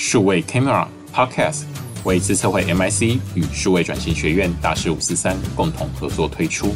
[0.00, 1.62] 数位 Camera Podcast
[2.04, 6.72] 为资策会 MIC 与数位转型学院大师五四三共同合作推出，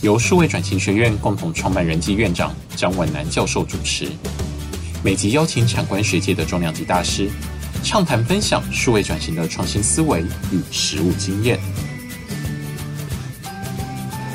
[0.00, 4.08] 由数位转型学院共同创办人暨院长张文南教授主持，
[5.04, 7.28] 每集邀请产官学界的重量级大师，
[7.82, 11.60] 畅谈分享数位转型的创新思维与实务经验。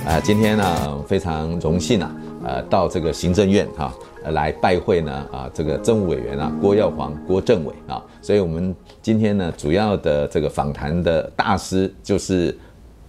[0.05, 2.11] 啊，今天呢非常荣幸啊，
[2.43, 3.91] 呃，到这个行政院哈。
[4.31, 12.57] 来拜会呢啊，这个政务委员啊，郭耀煌郭政委啊，所以我们今天呢主要的这个访谈的大师就是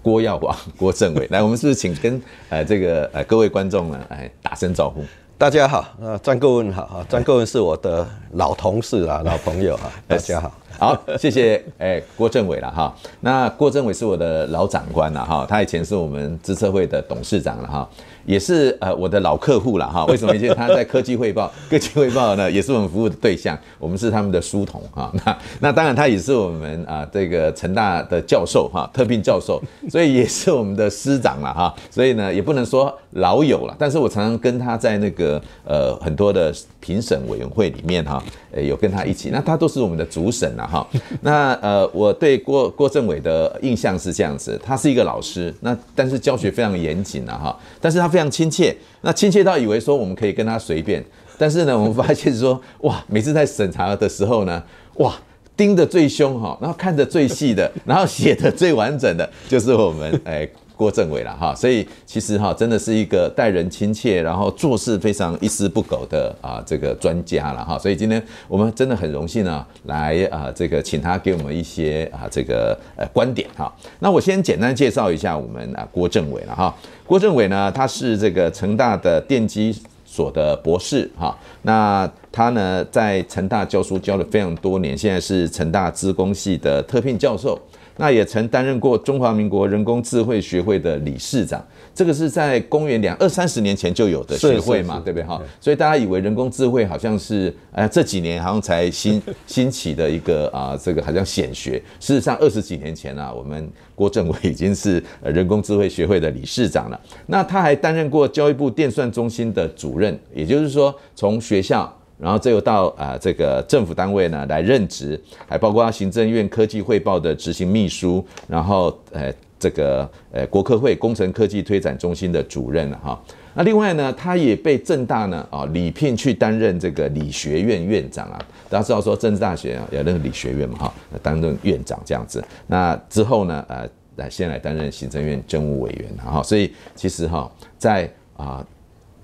[0.02, 1.27] 郭耀煌 郭政委。
[1.30, 5.05] 来，我们是不是请跟呃这个呃各位观众呢来打声招呼？
[5.37, 12.95] 大家好，呃，张顾问好啊，张顾问是我的老同事啊，老朋友啊， 大家好，好，谢谢哎郭政委了哈。
[13.20, 17.88] 那郭政委是我的老长官了哈，他以前是我们资策会的董事长了哈。
[18.27, 20.37] 也是呃我的老客户了哈，为什么？
[20.37, 25.10] 因为他在科技汇报， 科技汇报呢也是我们服务的对象，我们是他们的书童哈。
[25.24, 29.60] 那那当然他也是我们啊这个成大的教授哈，特聘教授，
[29.91, 31.74] 所以也是我们的师长了哈。
[31.91, 40.87] 所以呢也不能说老友了，但是我常常跟他在那个呃很多的评审委员会里面哈，呃有跟他一起，那他都是我们的主审了哈。
[41.20, 51.04] 那呃我对郭郭政委的印象是这样子，他是一个老师，那但是教学非常严谨了哈，但是他非常亲切，那亲切到以为说我们可以跟他随便，
[51.38, 54.62] 但是呢，我们发现说，哇，每次在审查的时候呢，
[54.96, 55.14] 哇，
[55.57, 60.48] 盯得最凶哈，然后看得最细的，然后写得最完整的，就是我们哎。
[60.80, 67.78] 郭政委了哈，所以其实哈，真的是一个待人亲切，然后做事非常一丝不苟的啊这个专家了哈。
[67.78, 73.70] 所以今天我们真的很荣幸啊，来啊这个请他给我们一些啊这个呃观点哈。
[73.98, 76.75] 那我先简单介绍一下我们啊郭政委了哈。
[77.06, 81.36] 郭政委呢，他是这个成大的电机所的博士哈。
[81.60, 87.60] 那他呢在成大教书教了非常多年，现在是成大资工系的特聘教授。
[88.00, 91.62] 那也曾担任过中华民国人工智慧学会的理事长，
[91.94, 95.41] 这个是在公元两二三十年前就有的学会嘛，对不对哈？
[95.60, 101.72] 所以大家以为人工智慧好像是呃这几年好像才新 兴起的一个啊，这个好像显学。
[102.00, 106.98] 事实上二十几年前啊，我们郭政委已经是人工智慧学会的理事长了。
[107.26, 111.94] 那他还担任过教育部电算中心的主任，也就是说从学校。
[112.20, 123.19] 然后这又到啊这个政府单位呢来任职，还包括行政院科技汇报的执行秘书，然后呃这个呃国科会工程科技推展中心的主任了哈。
[123.54, 128.38] 那另外呢，他也被政大呢啊礼聘去担任这个理学院院长啊。
[128.69, 132.44] 大家知道说政治大学啊有那个理学院嘛哈，担任院长这样子。
[132.66, 136.42] 那之后呢呃来先来担任行政院政务委员哈。
[136.42, 138.64] 所以其实哈在啊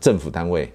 [0.01, 0.73] 政府单位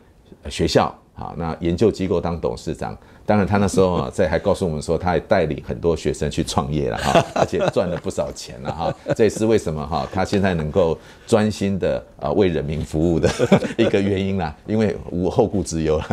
[0.47, 0.95] 学校。
[1.13, 2.97] 好，那研究机构当董事长。
[3.31, 8.93] 当然，他那时候啊，在还告诉我们说，他还带领很多学生去创业了哈， 而且赚了不少钱了哈。
[9.15, 13.29] 这也是为什么哈，他现在能够专心的啊为人民服务的
[13.79, 16.05] 一个原因啦，因为无后顾之忧了。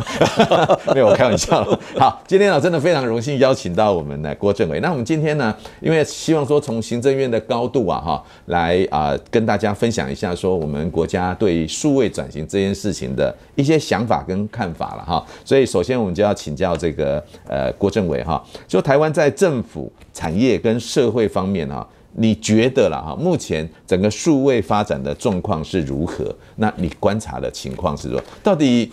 [0.94, 1.64] 没有，我开玩笑。
[1.96, 4.78] 好，今天啊，真的非常荣幸邀请到我们的郭政委。
[4.78, 15.26] 那我们今天呢，因为希望说从行政院的高度啊哈，来啊跟大家分享一下说我们国家对数位转型这件事情的一些想法跟看法了哈。
[15.44, 17.07] 所以首先我们就要请教这个。
[17.08, 21.86] 呃呃，郭政委哈，就台湾在政府、产业跟社会方面哈，
[22.16, 23.16] 你觉得了哈？
[23.16, 26.34] 目前整个数位发展的状况是如何？
[26.56, 28.90] 那你观察的情况是说，到底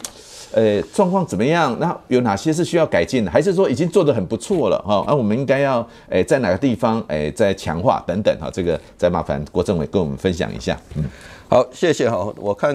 [0.53, 1.75] 呃状况怎么样？
[1.79, 3.31] 那有哪些是需要改进的？
[3.31, 5.03] 还是说已经做得很不错了哈？
[5.07, 8.49] 那我们应该要诶在哪个地方诶再强化等等哈？
[8.53, 10.79] 这个再麻烦郭政委跟我们分享一下。
[10.95, 11.03] 嗯，
[11.49, 12.31] 好，谢谢哈。
[12.37, 12.73] 我看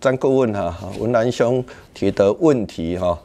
[0.00, 3.18] 张顾问哈文兰兄提的问题哈。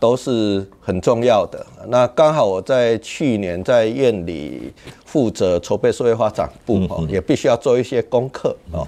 [0.00, 1.64] 都是很重要的。
[1.88, 4.72] 那刚好我在去年在院里
[5.04, 8.86] 负责筹备社会发展部哦，也必须要做一些功课哦。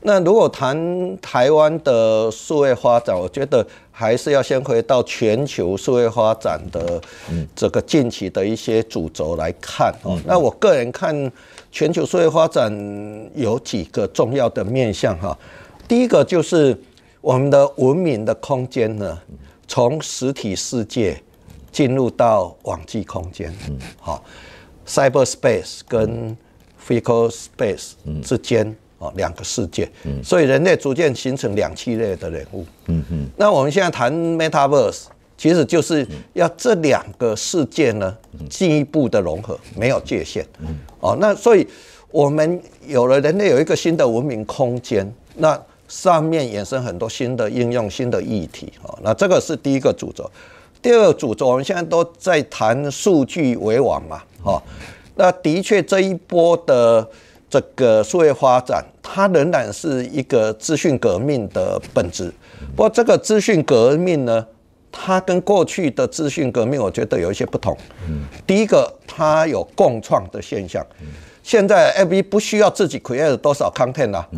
[0.00, 7.00] 那如果谈台湾的数位发展，我觉得还是要先回到全球数位发展的
[7.54, 10.16] 这个近期的一些主轴来看哦。
[10.24, 11.30] 那我个人看
[11.72, 12.72] 全球数位发展
[13.34, 15.36] 有几个重要的面向哈。
[15.88, 16.80] 第一个就是
[17.20, 19.18] 我们的文明的空间呢。
[19.68, 21.22] 从实体世界
[21.70, 24.24] 进入到网际空间，嗯，好
[24.86, 26.34] ，cyberspace 跟
[26.84, 27.90] physical space
[28.22, 35.02] 之间哦，两个世界，嗯，所以人类逐渐形成两栖类的人物，嗯嗯，那我们现在谈 metaverse，
[35.36, 38.16] 其实就是要这两个世界呢
[38.48, 41.68] 进一步的融合，没有界限，嗯，哦，那所以
[42.10, 45.06] 我们有了人类有一个新的文明空间，
[45.36, 45.60] 那。
[45.88, 50.30] 上面衍生很多新的应用、新的议题，那这个是第一个主轴。
[50.80, 54.62] 第二个主轴，我们现在都在谈数据为王嘛，哈，
[55.16, 57.04] 那的确这一波的
[57.50, 62.32] 这个数位发展，它仍然是一个资讯革命的本质。
[62.76, 64.46] 不过这个资讯革命呢，
[64.92, 67.76] 它跟过去的资讯革命，我觉得有一些不同。
[68.46, 70.84] 第一个，它有共创的现象。
[71.42, 74.28] 现在 FB 不需要自己 create 多少 content 啊，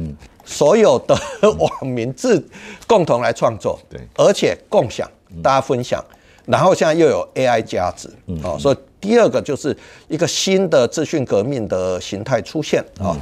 [0.50, 1.16] 所有的
[1.58, 2.44] 网民自
[2.88, 3.78] 共同来创作，
[4.16, 5.08] 而且共享，
[5.40, 6.04] 大家分享。
[6.46, 8.08] 然后现在又有 AI 加持，
[8.42, 9.76] 啊，所以第二个就是
[10.08, 13.16] 一个新的资讯革命的形态出现啊。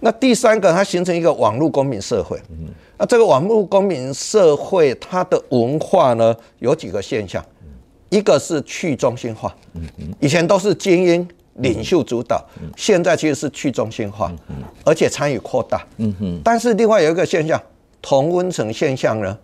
[0.00, 2.36] 那第三个，它形成一个网络公民社会。
[2.98, 7.44] 那这个网络公民社会，它的文化呢，有几个现象，
[8.08, 9.54] 一个是去中心化，
[10.18, 12.44] 以前都是精英领袖主导，
[12.76, 14.32] 现在其实是去中心化，
[14.84, 15.86] 而且参与扩大。
[16.42, 17.60] 但是另外有一个现象，
[18.00, 19.38] 同温层现象呢？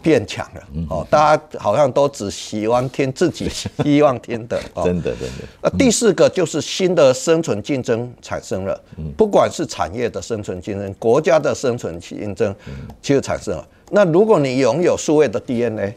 [0.00, 3.48] 变强了哦，大家好像都只喜欢听自己
[3.82, 5.44] 希望听的，真的真的。
[5.60, 8.80] 那第四个就是新的生存竞争产生了，
[9.16, 12.54] 不管是产业的生存竞争，国家的生存竞争，
[13.02, 13.68] 其实产生了。
[13.90, 15.92] 那如果你拥有数位的 DNA，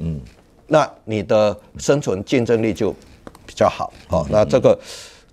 [0.66, 2.94] 那你的生存竞争力就
[3.52, 4.26] 比较好哦。
[4.30, 4.78] 那这个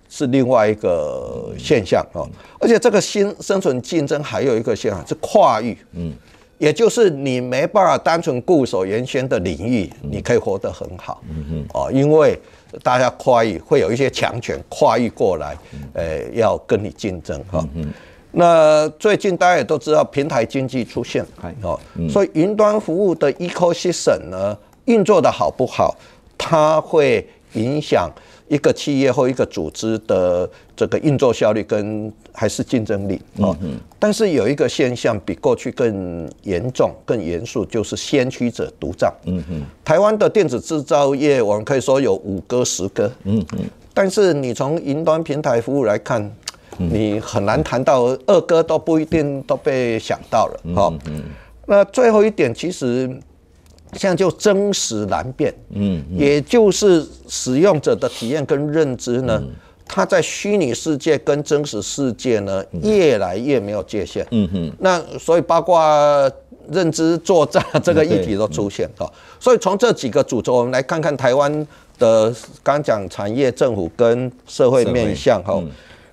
[0.09, 2.27] 是另外一个现象哦，
[2.59, 6.13] 而且这个新生存竞争还有一个现象是跨域，嗯。
[6.57, 12.37] 也就是你没办法单纯固守原先的领域，你可以活得很好，嗯哦，因为
[12.83, 15.57] 大家跨域会有一些强权跨域过来，
[15.93, 17.65] 呃，要跟你竞争哈。
[17.75, 17.93] 嗯
[18.31, 21.25] 那最近大家也都知道平台经济出现，
[21.61, 21.79] 哦，
[22.09, 25.95] 所以云端服务的 ecosystem 呢运作的好不好，
[26.37, 28.09] 它会影响。
[28.47, 33.55] 一个企业或一个组织的这个运作效率跟还是竞争力啊，
[33.99, 39.13] 但是有一个现象比过去更严重、更严肃，就是先驱者独占。
[39.25, 43.11] 嗯嗯，台湾的电子制造业，我们可以说有五哥、十哥。
[43.25, 43.59] 嗯嗯，
[43.93, 46.35] 但是你从云端平台服务来看，
[46.77, 50.59] 你很难谈到二哥都不一定都被想到了。
[50.75, 51.21] 哈，嗯，
[51.67, 53.07] 那最后一点其实。
[53.93, 59.41] 现在就真实难辨，嗯，也就是使用者的体验跟认知呢，
[59.85, 65.79] 它在虚拟世界跟真实世界呢，越来越没有界限，嗯哼，那所以包括
[66.71, 75.61] 认知作战这个议题都出现哈，所以从这几个主轴，我们来看看台湾的刚讲产业、政府跟社会面向哈，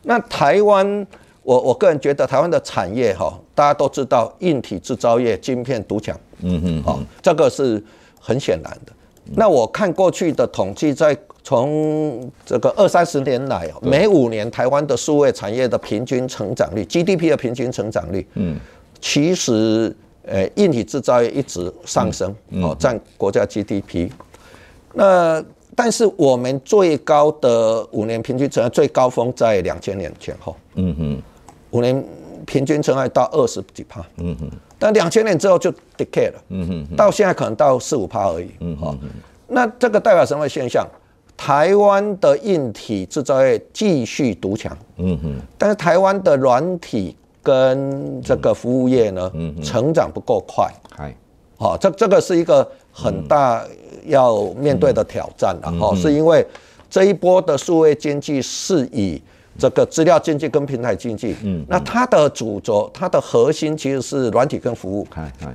[0.03, 1.07] 那台湾。
[1.47, 7.81] 我我个人觉得台湾的产业哈，大家都知道硬体制造业晶片独强，嗯嗯，好，这个是
[8.21, 8.93] 很显然的。
[9.37, 18.59] 那我看过去的统计，在从这个二三十年来，每五年台湾的数位产业的平均成长率，GDP 的平均成长率，嗯，
[19.01, 19.95] 其实
[20.25, 24.11] 呃硬体制造业一直上升，哦，占国家 GDP。
[24.95, 25.45] 那
[25.77, 31.23] 但是我们最高的五年平均成长最高峰在两千年前后，嗯哼。
[31.77, 32.05] 五年
[32.47, 38.99] 平均成长到二十几趴，嗯哼，但两千年之后就 decay 了，嗯哼，到现在可能到四五趴而已，嗯哼，
[39.47, 40.87] 那这个代表什么现象？
[41.37, 51.15] 台湾的硬体制造业继续独强，嗯哼，但是台湾的软体跟这个服务业呢，嗯，成长不够快，嗨，
[51.59, 53.63] 好，这这个是一个很大
[54.07, 56.47] 要面对的挑战了，哦，是因为
[56.89, 59.21] 这一波的数位经济是以。
[59.59, 65.07] 这个资料经济跟平台经济，嗯，那它的主轴、它的核心其实是软体跟服务，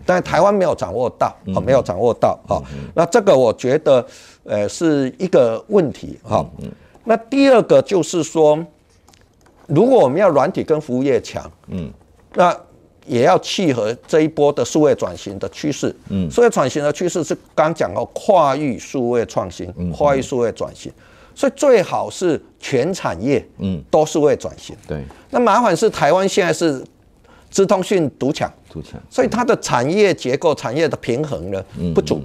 [0.05, 2.61] 但台湾没有掌握到，啊，没有掌握到，啊，
[2.95, 4.05] 那这个我觉得，
[4.43, 6.45] 呃，是一个问题，哈，
[7.03, 8.57] 那第二个就是说，
[9.67, 11.91] 如果我们要软体跟服务业强，嗯，
[12.33, 12.55] 那
[13.05, 20.91] 也要契合这一波的数位转型的趋势，嗯，数位转型的趋势是刚讲到跨域数位创新，跨域数位转型。
[21.33, 24.75] 所以最好是全产业，嗯，都是为转型。
[24.87, 26.83] 对，那麻烦是台湾现在是
[27.49, 32.21] 资通讯独强，独强，所以它的产业结构、产业的平衡呢不足，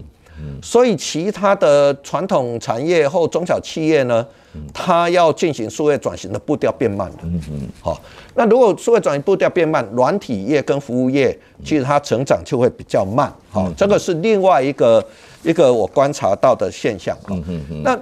[0.63, 4.27] 所以其他的传统产业或中小企业呢，
[4.75, 7.17] 它要进行数位转型的步调变慢了。
[7.23, 8.01] 嗯嗯，好，
[8.35, 13.33] 那如果数位转型步调变慢，软体业跟服务业其实它成长就会比较慢。
[13.51, 15.03] 好，这个是另外一个
[15.43, 17.17] 一个我观察到的现象。
[17.31, 17.99] 嗯嗯嗯，那。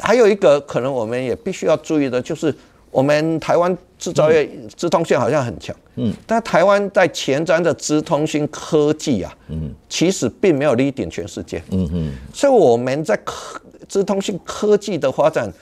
[0.00, 2.54] 还有一个可能，我们也必须要注意的，就是
[2.90, 15.52] 我们台湾制造业资通讯好像很强，嗯，但台湾在前瞻的资通讯科技啊，嗯，其实并没有 leading 全世界，嗯嗯，所以我们在科资通讯科技的发展，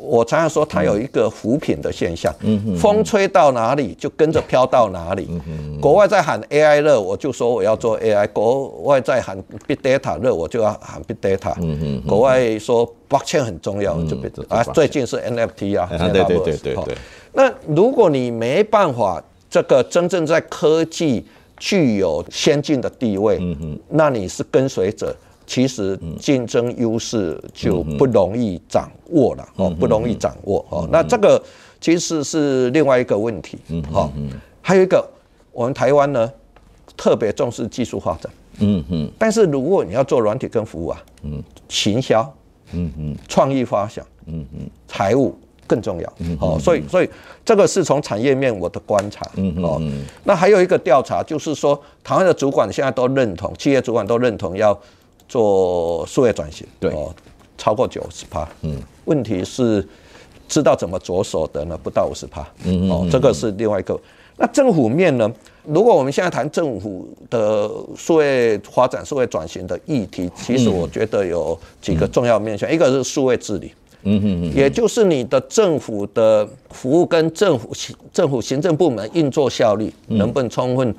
[0.00, 2.32] 我常常说它有一个扶贫的现象，
[2.78, 5.28] 风吹到哪里就跟着飘到哪里。
[5.80, 9.36] 国外在喊 AI 热，我就说我要做 AI；国外在喊
[9.66, 11.54] Big Data 热，我就要喊 Big Data。
[12.06, 14.16] 国外说 Blockchain 很重要，就
[14.48, 16.96] 啊，最近是 NFT 啊，对对对对对。
[17.32, 21.26] 那如果你没办法这个真正在科技
[21.56, 23.40] 具有先进的地位，
[23.88, 25.14] 那你是跟随者。
[25.48, 30.86] 其实竞争优势就不容易掌握了哦，不容易掌握哦。
[30.92, 31.42] 那这个
[31.80, 33.56] 其实是另外一个问题，
[33.90, 34.12] 哈。
[34.60, 35.02] 还有一个，
[35.50, 36.30] 我们台湾呢
[36.98, 39.10] 特别重视技术发展，嗯嗯。
[39.18, 42.30] 但是如果你要做软体跟服务啊，嗯，行销，
[42.72, 45.34] 嗯嗯，创意发想，嗯嗯，财务
[45.66, 46.58] 更重要，哦。
[46.60, 47.08] 所以所以
[47.42, 49.80] 这个是从产业面我的观察，嗯哦。
[50.24, 54.78] 那还有一个调查就是说，台湾的主管现在都认同，企业主管都认同要。
[55.28, 57.14] 做数位转型，对哦，
[57.56, 59.86] 超过九十趴，嗯，问题是
[60.48, 61.78] 知道怎么着手的呢？
[61.82, 63.98] 不到五十趴，嗯哦，这个是另外一个。
[64.36, 65.30] 那政府面呢？
[65.64, 73.72] 如果我们现在谈政府的数位发展、数位转型的议题，其实我觉得有几个重要面向，一个是数位治理，
[74.04, 80.94] 嗯嗯嗯，也就是你的政府的服务跟政府行政府行政部门运作效率能不能充分。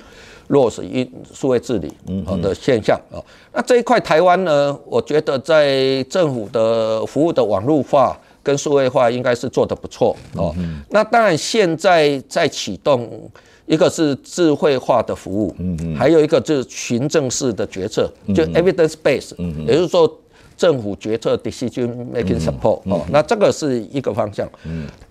[0.50, 1.91] 落实一数位治理
[2.25, 3.22] 好的现象啊，
[3.53, 10.56] 那这一块台湾呢，我觉得在政府的服务的网络化跟数位化应该是做得不错哦。
[10.89, 13.29] 那当然现在在启动，
[13.68, 19.36] 一个是智慧化的服务，嗯还有一个就是行政式的决策，就 evidence base，
[19.68, 20.12] 也就是说
[20.58, 24.50] 政府决策 decision making support 哦，那这个是一个方向。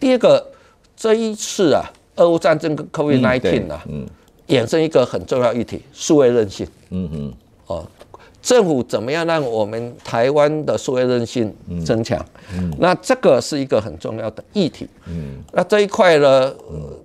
[0.01, 0.45] 第二个，
[0.97, 1.85] 这一次啊，
[2.17, 3.85] 俄乌战争跟 COVID nineteen 啊。
[4.49, 6.67] 衍生一个很重要议题，数位韧性。
[6.91, 7.33] 嗯嗯，
[7.67, 7.87] 哦，
[8.41, 12.19] 政府怎么样让我们台湾的数位韧性增强？
[12.55, 14.89] 嗯，那这个是一个很重要的议题。
[15.07, 16.55] 嗯，那这一块呢，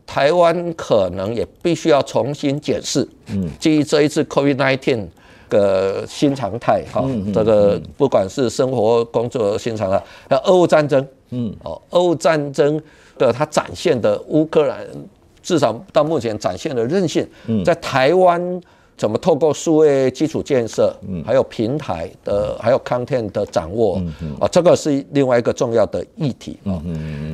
[0.05, 3.05] 台湾可能也必须要重新检视。
[3.27, 5.05] 嗯，基于这一次 COVID-19
[5.50, 12.81] 的新常态，哈，这个不管是生活工作新常态，还有俄乌战争，嗯，哦，俄乌战争
[13.17, 14.88] 的它展现的乌克兰。
[15.43, 17.27] 至少到目前展现了韧性，
[17.63, 18.62] 在台湾
[18.95, 20.95] 怎么透过数位基础建设，
[21.25, 24.01] 还有平台的，还有 content 的掌握，
[24.39, 26.81] 啊，这个是另外一个重要的议题啊。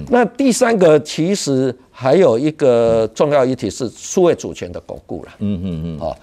[0.09, 6.17] 那第三个其实还有一个重要议题是数位主权的巩固了，嗯嗯嗯，啊，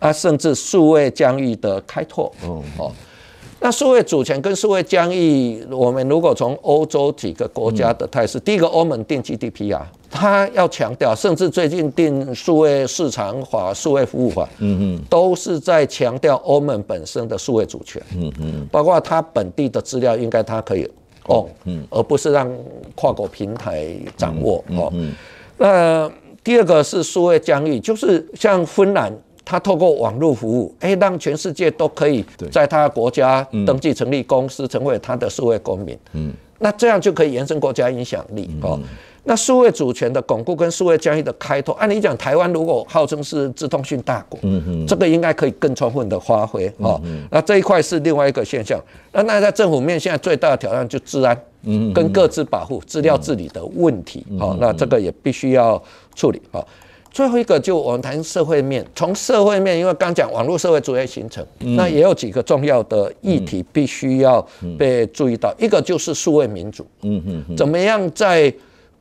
[0.00, 2.32] 啊，甚至数位疆域的开拓，
[2.76, 2.90] 哦。
[3.62, 20.90] 那数位主权跟数位疆域，我们如果从欧洲几个国家的态势，嗯、第一个欧盟定 GDPR 啊，它要强调，甚至最近定数位市场法、数位服务法，嗯嗯，都是在强调欧盟本身的数位主权，嗯嗯，包括它本地的资料应该它可以
[21.26, 22.50] own，嗯，而不是让
[22.94, 24.90] 跨国平台掌握，哦，
[25.58, 26.10] 那
[26.42, 29.12] 第二个是数位疆域，就是像芬兰。
[29.50, 35.98] 他透过网络服务，哎，让全世界都可以在他国家登记成立公司，成为他的数位公民。
[36.12, 38.78] 嗯，那这样就可以延伸国家影响力哦。
[39.24, 47.00] 那数位主权的巩固跟数位交易的开拓，按理讲，台湾如果号称是资通讯大国，嗯嗯，这个应该可以更充分的发挥哦。
[47.28, 48.80] 那这一块是另外一个现象。
[49.10, 54.24] 那那在政府面，现在最大的挑战就治安，嗯，跟各自保护、资料治理的问题。
[54.38, 55.82] 好，那这个也必须要
[56.14, 56.40] 处理。
[56.52, 56.64] 好。
[57.10, 64.46] 最后一个就我们谈社会面，从社会面，因为刚讲网络社会逐渐形成，那也有几个重要的议题必须要
[64.78, 65.52] 被注意到。
[65.58, 68.52] 一个就是数位民主，嗯嗯，怎么样在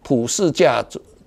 [0.02, 0.84] 普世价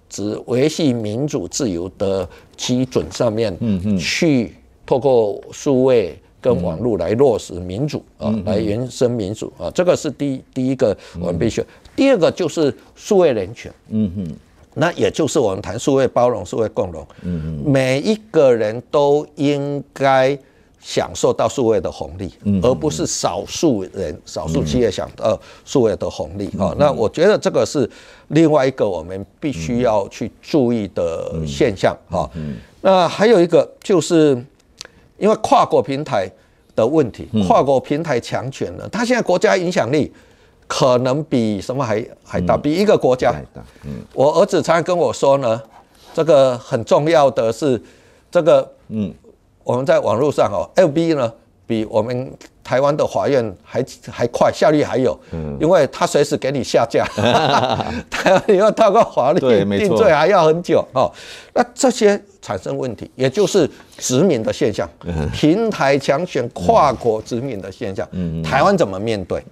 [0.08, 4.52] 值维系民主自由的基准上面，嗯嗯，去
[4.84, 11.64] 透过数位跟网络来落实民主啊，来延伸民主啊，这个是第第一个我们必须。
[11.94, 14.36] 第二个就是数位人权，嗯嗯。
[14.74, 20.36] 那也就是我们谈数位包容、数位共融，嗯嗯，每一个人都应该
[20.80, 26.74] 享受到数位的红利，而不是少数人、少数企业享到数位的红利啊。
[26.78, 27.88] 那我觉得这个是
[28.28, 32.28] 另外一个我们必须要去注意的现象啊。
[32.80, 34.30] 那还有一个就是
[35.18, 36.28] 因为跨国平台
[36.74, 40.10] 的问题，跨国平台强权呢，它现在国家影响力。
[40.72, 43.30] 可能比什么还还大，比一个国家。
[43.84, 45.60] 嗯，我儿子常常跟我说呢，
[46.14, 47.78] 这个很重要的是，
[48.30, 49.12] 这个嗯，
[49.64, 51.30] 我们在网络上哦，FB 呢
[51.72, 52.30] 比我们
[52.62, 57.02] 台湾的法院还还快，效率还有，嗯，因为他随时给你下架，
[58.10, 59.40] 台湾你要透过法律
[59.78, 60.86] 定罪还要很久。
[60.92, 61.10] 哦。
[61.54, 64.86] 那这些产生问题，也就是殖民的现象，
[65.32, 68.06] 平台强权跨国殖民的现象，
[68.42, 69.42] 台湾怎么面对？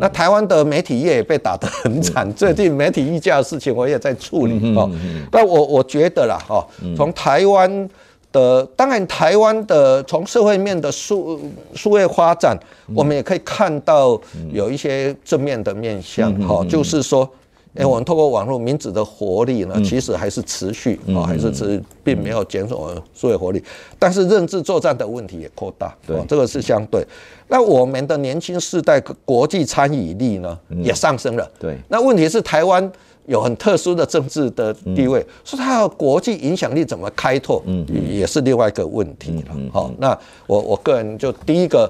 [0.00, 4.74] 那台湾的媒体业也被打得很惨，最近媒体议价的事情我也在处理。
[4.76, 4.90] 哦。
[5.30, 6.66] 那我我觉得啦，哈，
[6.96, 7.88] 从台湾。
[8.30, 11.40] 的当然，台湾的从社会面的数
[11.74, 12.58] 数位发展，
[12.94, 14.20] 我们也可以看到
[14.52, 17.28] 有一些正面的面向哈，就是说，
[17.74, 22.76] 哎，我们透过网络民主的活力呢，其实还是持续啊，还是持，并没有减少
[23.14, 23.62] 数位活力，
[23.98, 27.02] 但是认知作战的问题也扩大，对，这个是相对。
[27.48, 31.78] 那我们的年轻世代国际参与力呢，也上升了，对。
[31.88, 32.92] 那问题是台湾。
[33.28, 39.54] 有很特殊的政治的地位，说它的国际影响力怎么开拓，嗯也是另外一个问题了。
[39.72, 41.88] 好，那我我个人就第一个。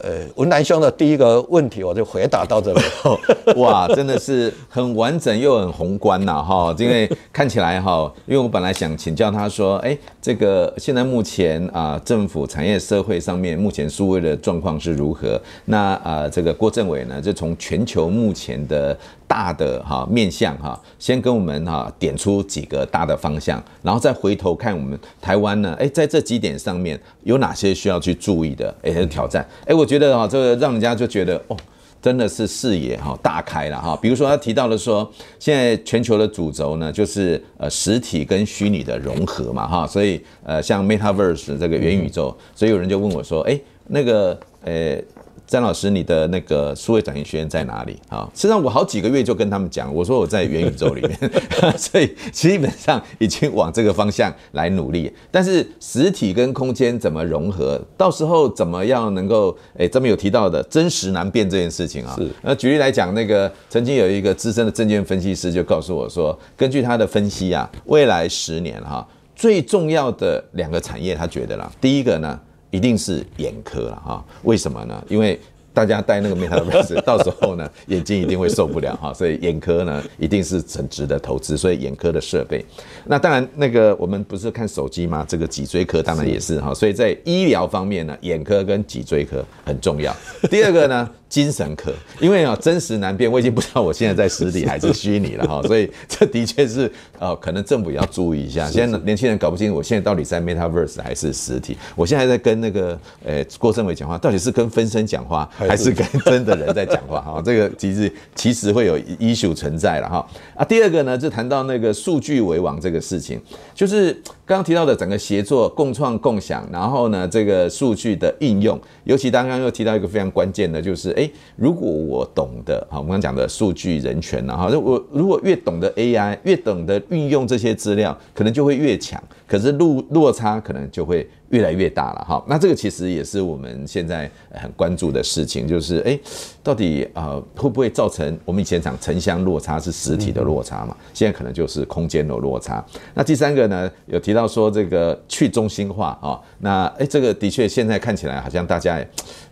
[0.00, 2.80] 呃，文南兄的第一个问题，我就回答到这里。
[3.54, 6.74] 哇，真的是很完整又很宏观呐，哈！
[6.76, 15.40] 因为看起来哈，因为我本来想请教他说，哎，这个现在目前啊，政府、产业、社会上面目前数位的状况是如何？
[15.66, 28.74] 那啊，这个郭政委呢，就从全球目前的大的哈面向哈，先跟我们哈点出几个大的方向，然后再回头看我们台湾呢，哎，在这几点上面有哪些需要去注意的？
[28.82, 29.74] 哎，挑战，哎。
[29.74, 31.56] 我觉得哈，这个让人家就觉得哦，
[32.00, 33.98] 真的是视野哈大开了哈。
[34.00, 44.98] 比如说他提到了说，现在全球的主轴呢，就是呃实体跟虚拟的融合嘛哈，所以呃像 Metaverse 这个元宇宙，所以有人就问我说，哎，那个呃。
[45.46, 48.28] 詹老师，你的那个数位转型学院在哪里啊？
[48.34, 51.16] 实际上我好几个月就跟他们讲，我说我在元宇宙里面，
[51.78, 55.12] 所以基本上已经往这个方向来努力。
[55.30, 62.16] 但是实体跟空间怎么融合，到时候怎么样能够诶，这边有提到的真实难辨这件事情啊？
[62.18, 62.28] 是。
[62.42, 72.40] 那举例来讲，那个曾经有一个资深的证券分析师就告诉我说，根据他的分析啊，未来十年哈，最重要的两个产业，他觉得啦，第一个呢。
[72.70, 74.24] 一定是眼科了哈？
[74.42, 75.04] 为什么呢？
[75.08, 75.38] 因为
[75.72, 81.56] 大家戴那个 Metaverse， 到时候呢，眼睛一定会受不了哈，所以眼科呢一定是很值得投资。
[81.56, 82.64] 所以眼科的设备，
[83.04, 85.24] 那当然那个我们不是看手机吗？
[85.28, 86.72] 这个脊椎科当然也是哈。
[86.72, 90.14] 所以在医疗方面呢，眼科跟脊椎科很重要。
[90.50, 91.10] 第二个呢？
[91.28, 98.70] 精神科，因为啊，真实难辨，我已经不知道我现在在实体还是虚拟了哈， 所以这的确是呃，可能政府也要注意一下。
[98.70, 101.76] 现在年轻人搞不清楚，我现在到底在 Metaverse 还是实体？
[101.96, 107.20] 我现在在跟那个呃郭政委讲话，到底是跟分身讲话，还是跟真的人在讲话？
[107.20, 110.26] 哈，这个其实其实会有 issue 存在了哈。
[110.54, 113.40] 啊，第二个呢，就谈到那个数据为王这个事情，
[113.74, 114.12] 就是
[114.44, 121.15] 刚刚提到的整个协作、共创、共享，然后呢，这个数据的应用，尤其刚刚又提到一个非常关键的，就是。
[121.16, 131.28] 哎，如果我懂得，好，我们刚讲的数据人权呐，哈，我如果越懂得 AI，越懂得运用这些资料，可能就会越强，可是落落差可能就会。
[131.50, 136.18] 越来越大了哈，那这个其实也是我们现在很关注的事情，就是哎，
[136.60, 140.96] 到底啊会不会造成我们以前讲城乡落差是实体的落差嘛？
[141.14, 142.84] 现在可能就是空间的落差。
[143.14, 149.00] 那第三个呢，有提到说这个去中心化啊，那哎这个的确现在看起来好像大家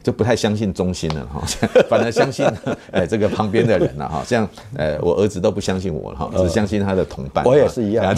[0.02, 1.40] 就不太相信中心了哈，
[1.88, 2.44] 反而相信
[2.90, 7.44] 哎这个旁边的人了哈，像呃我儿子都不相信我了哈，只相信他的同伴。
[7.44, 8.12] 我也是一样，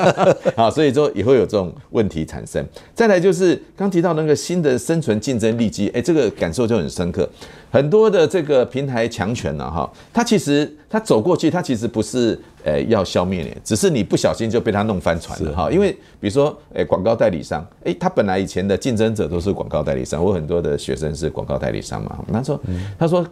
[0.56, 2.66] 好，所以说也会有这种问题产生。
[2.94, 3.18] 再来。
[3.18, 7.28] 就是刚提到那个新的生存竞争力机，哎，这个感受就很深刻。
[7.68, 15.68] 很多的这个平台强权呢，哈，它其实它走过去，它其实不是呃要消灭你，只是你不小心就被它弄翻船了哈。
[15.68, 22.24] 因为比如说，诶，广告代理商，哎，他本来以前的竞争者都是广告代理商，我很多的学生是广告代理商嘛。
[22.32, 22.60] 他说，
[22.96, 23.26] 他说，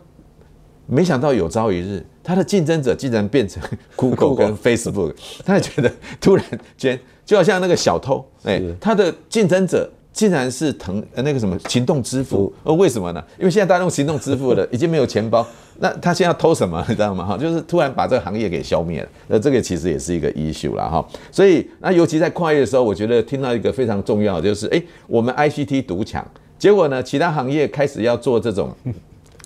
[0.86, 3.62] 没想到有朝一日，他的竞争者竟然变成
[3.96, 6.44] Google 跟 Facebook，他也觉得突然
[6.76, 6.98] 间。
[7.26, 13.20] 就好像那个小偷，哎，他的竞争者竟然是腾呃那个什么行动支付，呃，为什么呢？
[13.36, 15.44] 因为现在大家用行动支付了， 已经没有钱包，
[15.80, 16.80] 那他现在要偷什么？
[16.88, 17.26] 你知道吗？
[17.26, 21.04] 哈，就是突然把这个行业给消灭了，那这个其实也是一个 issue 了哈。
[21.32, 26.24] 所以那尤其在跨越的时候，我觉得听到一个非常重要的就是，哎，我们 ICT 独抢，
[26.56, 28.70] 结果呢，其他行业开始要做这种。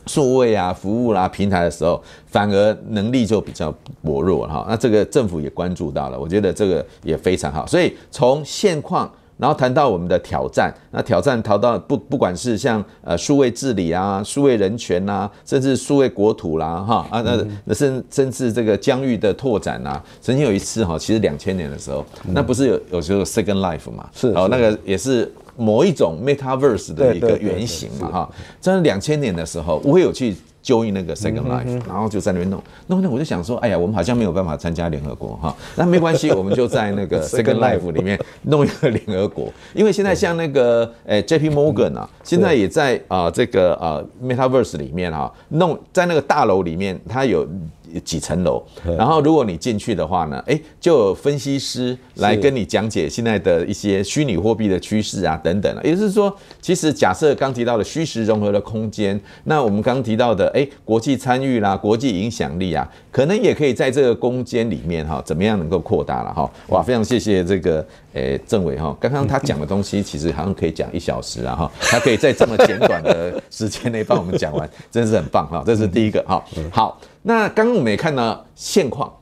[0.06, 4.66] 数位啊，服务啦、啊，平台的时候，反而能力就比较薄弱哈。
[4.68, 7.66] 那这个政府也关注到了，我觉得这个也非常好。
[7.66, 9.10] 所以从现况
[9.40, 30.37] 然后谈到我们的挑战，那挑战谈到不不管是像呃数位治理啊、数位人权啊，甚至数位国土啦，哈啊那那甚甚至这个疆域的拓展啊，曾经有一次哈，其实两千年的时候，那不是有有时候 Second Life 嘛，是哦那个也是某一种 Metaverse 的一个原型嘛哈，在两千年的时候，我有去。
[30.62, 32.62] 就用那个 Second Life，然后就在那边弄。
[32.88, 47.46] 弄弄，我就想说，哎呀，我们好像没有办法参加联合国哈， 那没关系，我们就在那个 Second Life 里面弄一个联合国， 因为现在像那个诶 JP Morgan 啊，现在也在啊这个啊 Metaverse 里面哈，弄在那个大楼里面，它有。
[48.00, 48.62] 几层楼，
[48.96, 55.74] 然后如果你进去的话呢，哎，就有分析师来跟你讲解现在的一些虚拟货币的趋势啊，等等。
[55.83, 66.50] 也就是说，其实假设刚提到的虚实融合的空间，那我们刚提到的，哎，国际参与啦，国际影响力啊，可能也可以在这个空间里面哈，怎么样能够扩大了哈？
[66.68, 67.87] 哇，非常谢谢这个。
[68.12, 75.62] 诶，政委哈，刚刚他讲的东西其实好像可以讲一小时啊哈，他可以在这么简短的时间内帮我们讲完，真是很棒哈。
[75.64, 76.44] 这是第一个哈。
[76.72, 79.12] 好，那刚刚我们也看到现况，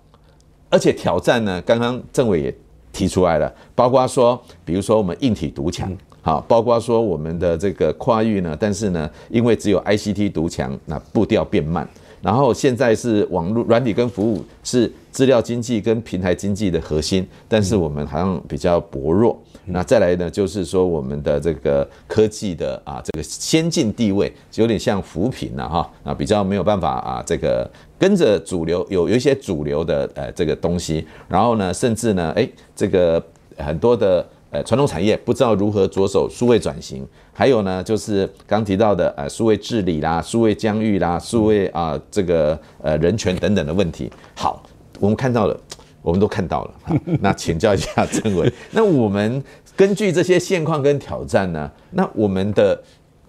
[0.71, 2.55] 而且挑战呢，刚刚政委也
[2.93, 5.91] 提出来了，包括说，比如说我们硬体独强，
[6.23, 11.89] 好，包括说我们的这个跨域呢，但是呢，因为只有 ICT 独强，那步调变慢。
[12.21, 19.39] 然后现在是网络软体跟服务是资料经济跟平台经济的核心，但是我们好像比较薄弱。
[19.67, 33.23] 那再来呢，就是说我们的这个科技的啊这个先进地位有点像扶贫了哈啊，比较没有办法啊这个跟着主流有有一些主流的呃这个东西，然后呢，甚至呢哎这个
[33.57, 34.27] 很多的。
[34.51, 44.11] 呃，传统产业不知道如何着手数位转型，还有呢，就是刚提到的呃，数位治理啦、数位疆域啦、数位啊、这个呃人权等等的问题。
[44.35, 44.63] 好，
[44.99, 45.61] 我们看到了，
[46.01, 46.75] 我们都看到了。
[46.83, 49.45] 好，那请教一下政委，那我们
[49.77, 52.83] 根据这些现况跟挑战呢，那我们的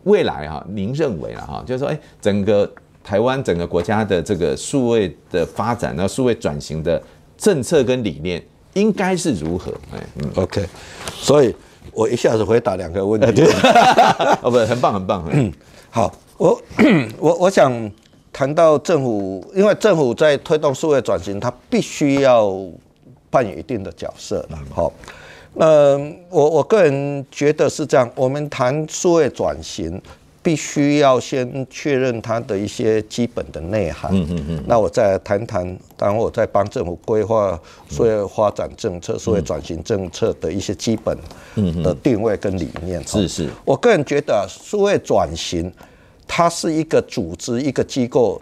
[0.05, 2.71] 未来哈，您认为啊哈，就是说，哎，整个
[3.03, 7.01] 台湾整个国家的这个数位的发展呢，数位转型的
[7.37, 8.41] 政策跟理念。
[8.73, 9.71] 应该是如何？
[9.93, 10.65] 哎，嗯，OK，
[11.13, 11.55] 所以
[11.91, 13.43] 我一下子回答两个问题。
[14.41, 15.27] 哦，不，很棒，很棒。
[15.31, 15.51] 嗯，
[15.89, 16.61] 好，我
[17.19, 17.91] 我我想
[18.31, 22.55] 谈到政府，因为政府在推动数位转型，它必须要
[23.29, 24.59] 扮演一定的角色了。
[24.73, 24.91] 好，
[25.55, 25.97] 那
[26.29, 30.01] 我我个人觉得是这样，我们谈数位转型。
[30.49, 34.09] 必须要先确认它的一些基本的内涵。
[34.11, 34.63] 嗯嗯嗯。
[34.65, 41.15] 那我再来谈谈，当我在帮政府规划数位发展政策、数位转型政策的一些基本
[41.83, 42.99] 的定位跟理念。
[43.05, 43.47] 是是。
[43.63, 45.71] 我个人觉得，数位转型
[46.27, 48.41] 它是一个组织、一个机构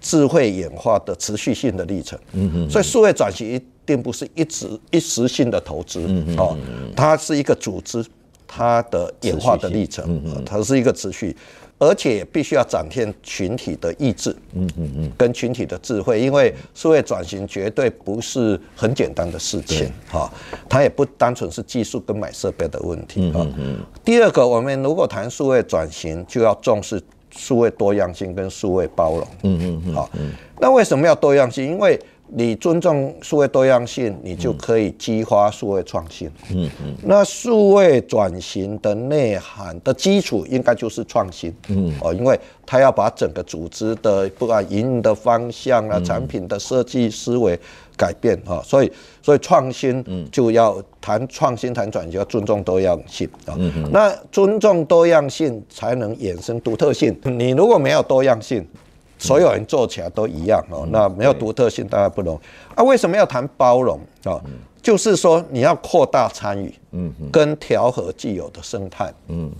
[0.00, 2.16] 智慧演化的持续性的历程。
[2.30, 2.70] 嗯嗯。
[2.70, 5.98] 所以，数位转型一定不是一直一时性的投资。
[6.06, 6.36] 嗯嗯。
[6.36, 6.56] 哦，
[6.94, 8.04] 它是一个组织。
[8.52, 11.36] 它的演化的历程，它是一个持续，
[11.78, 20.28] 而且必须要展现群体的意志，嗯嗯嗯，跟群体的智慧，因为数位转型绝对不是很简单的事情，哈，
[20.68, 23.78] 它也不单纯是技术跟买设备的问题，嗯嗯。
[24.04, 30.10] 第二个，我们如果谈数位转型，就要重视数位多样性跟数位包容，嗯嗯嗯，好，
[30.58, 31.64] 那为什么要多样性？
[31.64, 31.96] 因为
[32.32, 36.30] 你尊重数位多样性，你就可以激发数位创新。
[36.52, 36.94] 嗯嗯。
[37.02, 41.54] 那数位转型的内涵的基础应该就是创新。
[41.68, 41.92] 嗯。
[42.00, 47.58] 哦，因为它要把整个组织的不管营运的方向啊、产品的设计思维
[47.96, 53.54] 改变啊，所以所以创新就要谈创新、谈转型，要尊重多样性啊。
[53.58, 53.90] 嗯嗯。
[53.92, 57.14] 那尊重多样性才能衍生独特性。
[57.24, 58.66] 你如果没有多样性，
[59.20, 62.82] 所有人做起来都一样哦，那没有独特性，当然不容易啊。
[62.82, 64.40] 为什么要谈包容啊？
[64.82, 69.52] 就是说你要扩大参与，嗯，跟调和既有的生态，嗯。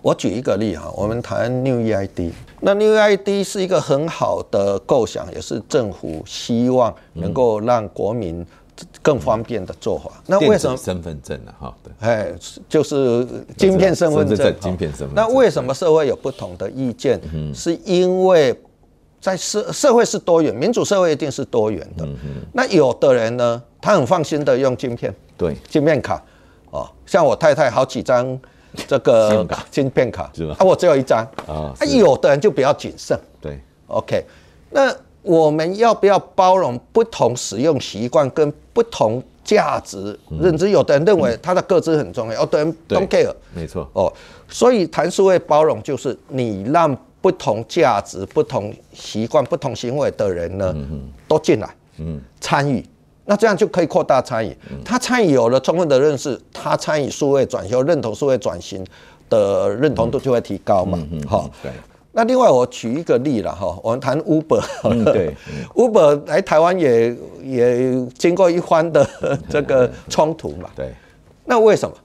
[0.00, 2.30] 我举一个例哈，我们谈 New EID，
[2.60, 8.46] 那 New EID 是一个很好的构想，也是政府希望能够让国民
[9.00, 10.10] 更方便的做法。
[10.26, 11.54] 那为什么身份证呢？
[11.58, 12.32] 哈，对，哎，
[12.68, 13.26] 就是
[13.56, 15.14] 晶片身份证，晶片身份证。
[15.14, 17.18] 那为什么社会有不同的意见？
[17.54, 18.54] 是因为。
[19.24, 22.06] 在社社会是多元，民主社会一定是多元的。
[22.52, 26.22] 那有的人呢，他很放心的用晶片，对，晶片卡，
[26.70, 28.38] 哦，像我太太好几张
[28.86, 30.54] 这个晶片卡，是吧？
[30.58, 31.72] 啊，我只有一张啊。
[31.80, 34.22] 啊，有的人就比较谨慎，对，OK。
[34.68, 40.68] 那我们要不要包容不同使用习惯跟不同价值认知？
[40.68, 43.88] 有的人认为他的个资很重要，有的人 don't care，没错。
[43.94, 44.12] 哦，
[44.50, 46.94] 所以谈数位包容就是你让。
[47.24, 50.76] 不同价值、不同习惯、不同行为的人呢，
[51.26, 51.74] 都进来，
[52.38, 52.84] 参与，
[53.24, 54.54] 那这样就可以扩大参与。
[54.84, 58.84] 他参与有了充分的认识，他参与数位转型、认同数位转型
[59.30, 60.98] 的认同度就会提高嘛。
[61.26, 61.72] 好，对。
[62.12, 65.34] 那另外我举一个例了哈，我们谈 Uber，嗯，对，
[65.74, 69.08] Uber 来台湾也也经过一番的
[69.48, 70.68] 这个冲突嘛。
[70.76, 70.92] 对。
[71.46, 71.96] 那为什么？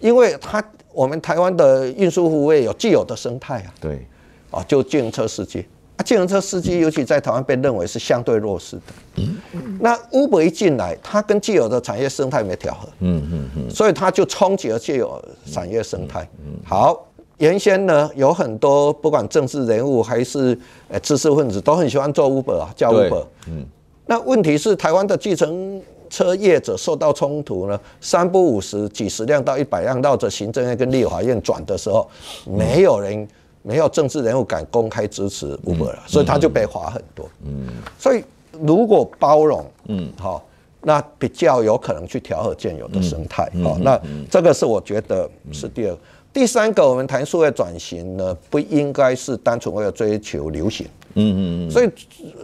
[0.00, 0.62] 因为他
[0.92, 3.72] 我们台湾的运输服务业有既有的生态啊。
[3.80, 4.06] 对。
[4.50, 5.64] 啊，就计程车司机。
[5.96, 8.82] 啊，计程车司机尤其在台湾被认为是相对弱势的。
[9.16, 12.86] 嗯，那 Uber 一进来，它跟既有的产业生态没调和。
[13.00, 13.70] 嗯嗯嗯。
[13.70, 15.18] 所以它就冲击了既有
[15.50, 16.28] 产业生态。
[16.44, 16.52] 嗯。
[16.66, 17.06] 好，
[17.38, 23.24] 原先呢有很多不管政治人物还是呃知识分子都很喜欢做 Uber 啊，叫 Uber。
[23.48, 23.64] 嗯。
[24.04, 25.80] 那问题是台湾的计程
[26.10, 32.06] 车业者受到冲突呢，三不五十几十辆到一百辆绕着行政院跟立法院转的时候，
[32.44, 33.26] 没有人。
[33.66, 37.28] 没有政治人物敢公开支持 Uber 了，所以他就被罚很多。
[37.44, 37.66] 嗯，
[37.98, 40.46] 所以如果包容，嗯，好，
[40.82, 43.50] 那比较有可能去调和现有的生态。
[43.64, 44.00] 好，那
[44.30, 45.96] 这个是我觉得是第二。
[46.32, 50.86] 第三个，我们谈数位转型呢，不应该是单纯为了追求流行。
[51.14, 51.70] 嗯嗯嗯。
[51.70, 51.90] 所以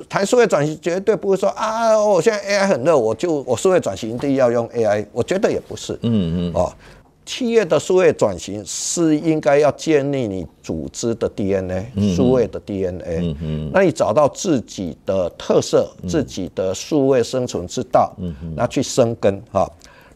[0.09, 5.07] 谈数位转型绝对不会说啊，我现在 AI 很热，我就我数位转型一定要用 AI。
[5.13, 5.93] 我觉得也不是。
[6.03, 6.53] 嗯嗯。
[6.55, 6.73] 哦。
[7.25, 13.35] 企业的数位转型是应该要建立你组织的 DNA，数位的 DNA。
[13.73, 18.13] 那你找到自己的特色，自己的数位生存之道，
[18.57, 19.71] 那去生根哈。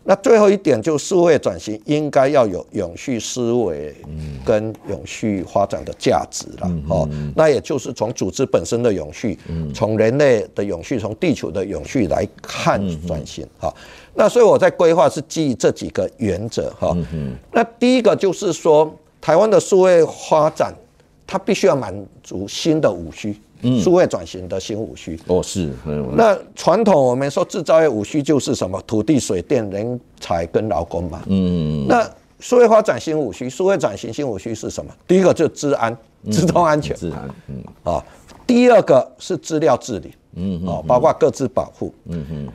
[0.09, 3.92] 那最后一点就是数位转型应该要有永续思维
[4.45, 7.09] 跟永续发展的价值了哦。
[7.35, 9.37] 那也就是从组织本身的永续，
[9.75, 13.73] 从人类的永续，从地球的永续来看转型哈。
[14.16, 16.96] 那所以我在规划是基于这几个原则哈。
[17.52, 20.74] 那第一个就是说，台湾的数位发展，
[21.26, 23.38] 它必须要满足新的五需。
[23.83, 25.72] 数位转型的新五需哦，是。
[26.14, 28.81] 那传统我们说制造业五需就是什么？
[28.87, 31.22] 土地、水电、人才跟劳工嘛。
[31.26, 31.85] 嗯。
[31.88, 34.92] 那数位发展新五需，数位转型新五需是什么？
[35.09, 35.96] 第一个就是资安、
[36.31, 36.94] 资通安全。
[36.94, 37.29] 资安。
[37.48, 37.64] 嗯。
[37.83, 38.05] 啊，
[38.46, 40.12] 第二个是资料治理。
[40.35, 40.62] 嗯。
[40.66, 41.92] 哦，包括各自保护。
[42.05, 42.48] 嗯哼。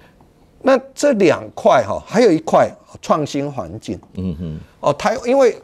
[0.63, 2.69] 那这两块哈，还有一块
[3.01, 3.99] 创新环境。
[4.15, 4.59] 嗯哼。
[4.79, 5.55] 哦，台因为。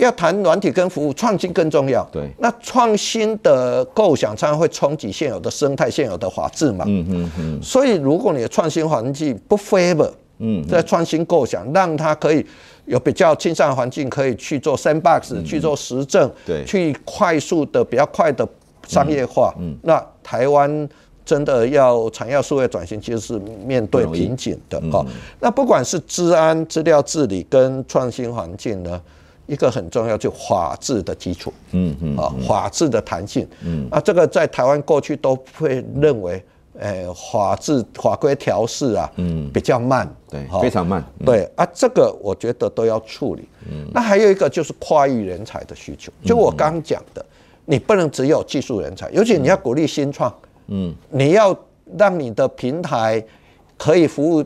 [0.00, 2.08] 要谈软体跟服务创新更重要。
[2.12, 6.84] 对，那创新的构想常常会冲击现有的生态、现有的法制嘛。
[6.86, 7.60] 嗯嗯嗯。
[7.60, 12.46] 所以，如果你的创新环境不 favor，嗯，在创新构想，让它可以
[12.84, 18.48] 有比较亲善环境，可以去做 sandbox，去做实证，对，去快速的、比较快的
[18.86, 19.52] 商业化。
[19.58, 19.76] 嗯。
[19.82, 20.88] 那台湾
[21.28, 24.80] 真的要产业数位转型，其实是面对瓶颈的。
[24.90, 25.04] 好，
[25.38, 28.98] 那不管是治安、资料治理跟创新环境呢？
[29.46, 36.42] 一个很重要，就法治的基础，嗯嗯，啊，法治的弹性，嗯，啊，这个在台湾过去都会认为，
[36.78, 47.24] 诶，法治法规调试啊，嗯，比较慢，对，非常慢，对，啊，这个我觉得都要处理，嗯，那还有一个就是跨域人才的需求，就我刚讲的，
[47.64, 50.47] 你不能只有技术人才，尤其你要鼓励新创，嗯，
[51.10, 51.58] 你要
[51.96, 53.24] 让你的平台
[53.76, 54.44] 可以服务。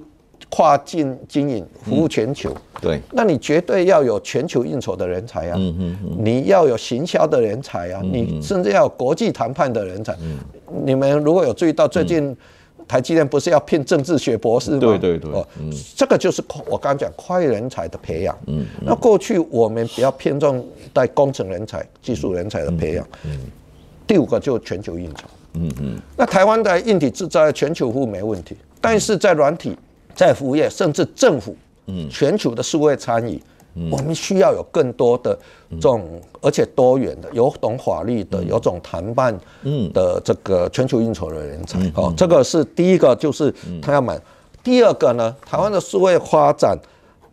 [0.55, 10.15] 跨境经营，服务全球，嗯、对，那你绝对要有全球应酬的人才啊，嗯嗯嗯、你要有行销的人才啊，嗯、你甚至要有国际谈判的人才。
[10.21, 10.37] 嗯、
[10.85, 12.37] 你们如果有注意到，最近
[12.87, 14.81] 台积电不是要聘政治学博士吗？
[14.81, 18.37] 对对对，哦，嗯、这个就是我刚刚讲跨域人才的培养。
[18.47, 20.63] 嗯，嗯那过去我们比较偏重
[20.95, 23.07] 在工程人才、技术人才的培养。
[23.25, 23.41] 嗯，嗯
[24.07, 25.25] 第五个就是全球应酬。
[25.55, 29.77] 嗯嗯，那台湾的硬体制造业全球服务没问题，但是在软体。
[30.15, 33.43] 在服务业，甚至政府，嗯，全球的数位参与，
[33.77, 35.35] 嗯、我们需要有更多的
[35.71, 39.35] 这种，而且多元的，有懂法律的，有种谈判
[39.95, 41.81] 的这个全球应酬的人才。
[41.95, 44.21] 哦，这个是第一个，就是他要买。
[44.63, 46.79] 第二个呢，台湾的数位发展，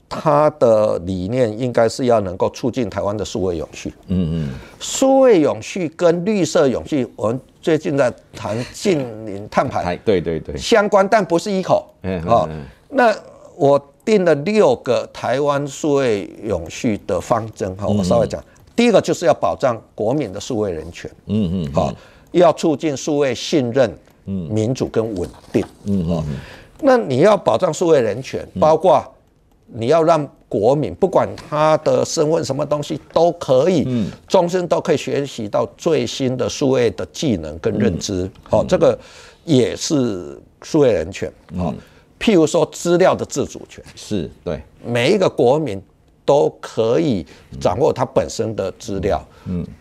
[0.08, 3.94] 它的理念应该是要能够促进台湾的数位永续。
[4.08, 11.88] 嗯嗯，数位永续跟绿色永续，我们最近在谈近零碳排，对对对，相关，但不是一口。
[12.04, 12.48] 嗯，好，
[12.90, 13.14] 那
[13.56, 17.76] 我定了六个台湾数位永续的方针。
[17.76, 18.44] 哈，我稍微讲，
[18.76, 21.10] 第一个就是要保障国民的数位人权。
[21.26, 21.94] 嗯嗯，好，
[22.32, 23.94] 要促进数位信任、
[24.26, 25.66] 民主跟稳定。
[25.86, 26.24] 嗯嗯，
[26.82, 29.04] 那你要保障数位人权，包括。
[29.74, 33.88] 你要让国民不管他的身份什么东西都可以，
[34.28, 38.30] 终身都可以学习到最新的数位的技能跟认知。
[38.44, 38.98] 好，这个
[39.46, 41.32] 也是数位人权。
[41.56, 41.74] 好，
[42.20, 44.60] 譬如说资料的自主权，是对。
[44.84, 45.80] 每一个国民
[46.26, 47.26] 都可以
[47.60, 49.24] 掌握他本身的资料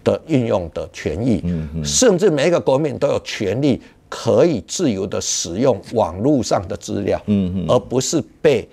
[0.04, 1.42] 的运用的权益，
[1.84, 8.68] 甚至每一个国民都有权利可以自由的使用网络上的资料，嗯嗯，而不是被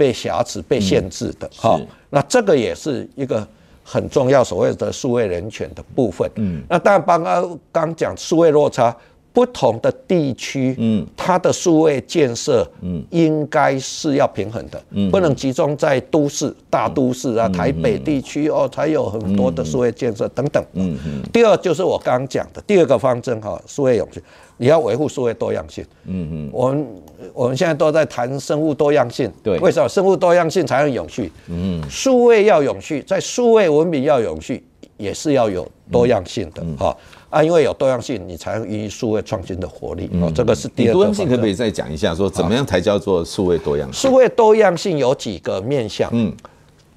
[0.00, 1.46] 被挟持、被限制的。
[1.54, 3.46] 哈，那这个也是一个
[3.84, 6.26] 很重要所谓的数位人权的部分。
[6.36, 8.96] 嗯，那当然，刚刚刚讲数位落差。
[9.32, 21.22] 不同的地区，嗯，它的数位建设，嗯，应该是要平衡的，嗯，不能集中在都市、大都市啊，台北地区哦，才有很多的数位建设等等，嗯嗯。
[21.32, 24.20] 第二就是我刚刚讲的第二个方针哈，数位永续，
[24.60, 26.50] 你要维护数位多样性，嗯嗯。
[26.52, 26.86] 我们
[27.32, 31.32] 我们现在都在谈生物多样性，对，为什么生物多样性才能永续？
[31.48, 34.62] 嗯，数位要永续，在数位文明要永续，
[34.98, 36.94] 也是要有多样性的哈。
[37.30, 40.10] 啊，因为有多样性，你才能孕育数位创新的活力。
[40.20, 40.92] 哦，这个是第二个。
[40.92, 44.10] 多样性可不可以再讲一下，说怎么样才叫做数位多样性？
[44.10, 46.10] 数位多样性有几个面向？
[46.12, 46.30] 嗯，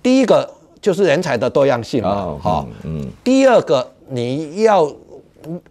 [0.01, 0.49] 第一个
[0.81, 2.37] 就是人才的多样性嘛。
[2.41, 3.07] 好，嗯。
[3.23, 4.91] 第二个你要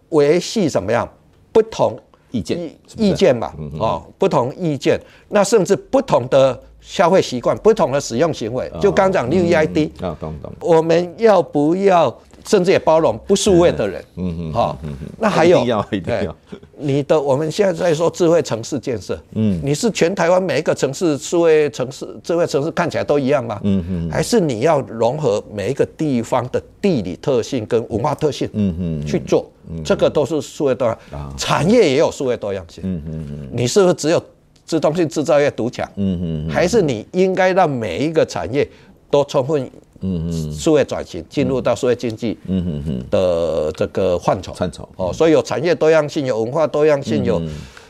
[0.09, 1.07] 维系什么样
[1.53, 1.97] 不同
[2.31, 2.59] 意见？
[2.97, 8.69] 意见嘛，哦，不同意见，那甚至不同的消费习惯、不同的使用行为。
[8.81, 10.51] 就刚讲六 E I D 啊，懂懂。
[10.59, 12.13] 我们要不要？
[12.45, 14.77] 甚至也包容不数位的人，嗯嗯，好，
[15.17, 16.35] 那还有，一定要一定要，
[16.77, 23.59] 你的我们现在在说智慧城市建设，嗯，你是全台湾每一个城市数位城市、智慧城市看起来都一样吗？
[23.63, 29.49] 嗯嗯，还是你要融合每一个地方的地理特性跟文化特性，嗯嗯，去做，
[29.85, 34.21] 这个都是数位多样，产业也有数位多样性，嗯嗯嗯，你是不是只有
[34.65, 35.89] 自动性制造业独强？
[35.95, 38.69] 嗯嗯，还是你应该让每一个产业
[39.09, 39.69] 都充分。
[40.03, 44.53] 嗯嗯，数位转型进入到数位经济，嗯嗯嗯的这个范畴。
[44.53, 44.87] 范畴。
[44.97, 47.41] 哦，所以有产业多样性，有文化多样性，有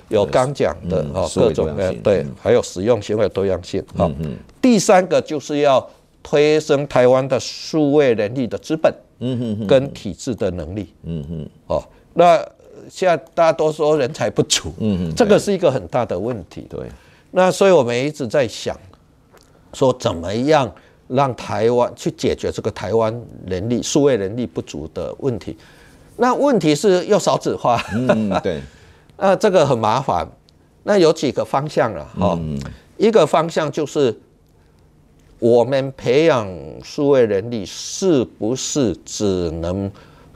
[0.10, 4.10] 有刚讲的哦各种的对，还有使用行为多样性啊。
[4.62, 5.86] 第三个就是要
[6.22, 12.38] 推升台湾的数位人力的资本，嗯嗯跟体制的能力，嗯嗯哦，那
[12.90, 16.80] 现在大家都说人才不足，嗯嗯，这个是一个很大的问题，对。
[17.32, 18.78] 那所以我们一直在想，
[19.74, 20.72] 说怎么样。
[21.08, 23.14] 让台湾去解决这个台湾
[23.46, 25.58] 人力数位人力不足的问题，
[26.18, 28.62] 那问题是又少子化，嗯，对，
[29.18, 30.28] 那这个很麻烦。
[30.84, 32.38] 那有几个方向了哈，
[32.98, 34.14] 一个方向就是
[35.40, 36.46] 我们培养
[36.84, 39.90] 数位人力是不是只能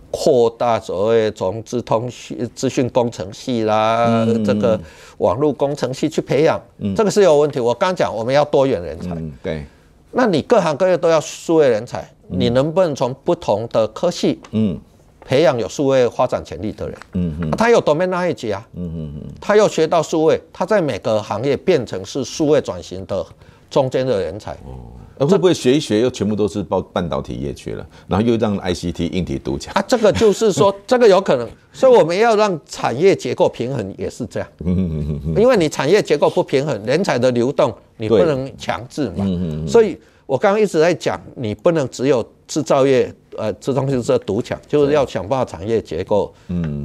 [0.09, 4.79] 扩大所谓从资通讯资讯工程系啦，这个
[5.17, 6.57] 网络工程系去培养，
[6.95, 7.59] 这个是有问题。
[7.59, 9.65] 我刚讲我们要多元人才，对。
[10.11, 14.79] 那你各行各业都要数位人才，你能不能从不同的科系，嗯，
[15.25, 23.25] 培养有数位发展潜力的人，嗯嗯，他有 domain knowledge 啊，嗯嗯嗯，他又学到数位，他在每个行业变成是数位转型的
[23.69, 24.87] 中间的人才，哦，
[25.19, 29.81] 那会不会学一学又全部都是报半导体业去了，然后又让 ICT 硬体独强啊？
[29.87, 37.73] 这个就是说， 这个有可能，所以我们要让产业结构平衡也是这样，嗯嗯嗯嗯，因为你产业结构不平衡，人才的流动。
[37.99, 46.31] 你不能强制嘛，嗯嗯所以我刚刚一直在讲，你不能只有制造业，呃，这东西是独抢，就是要想办法产业结构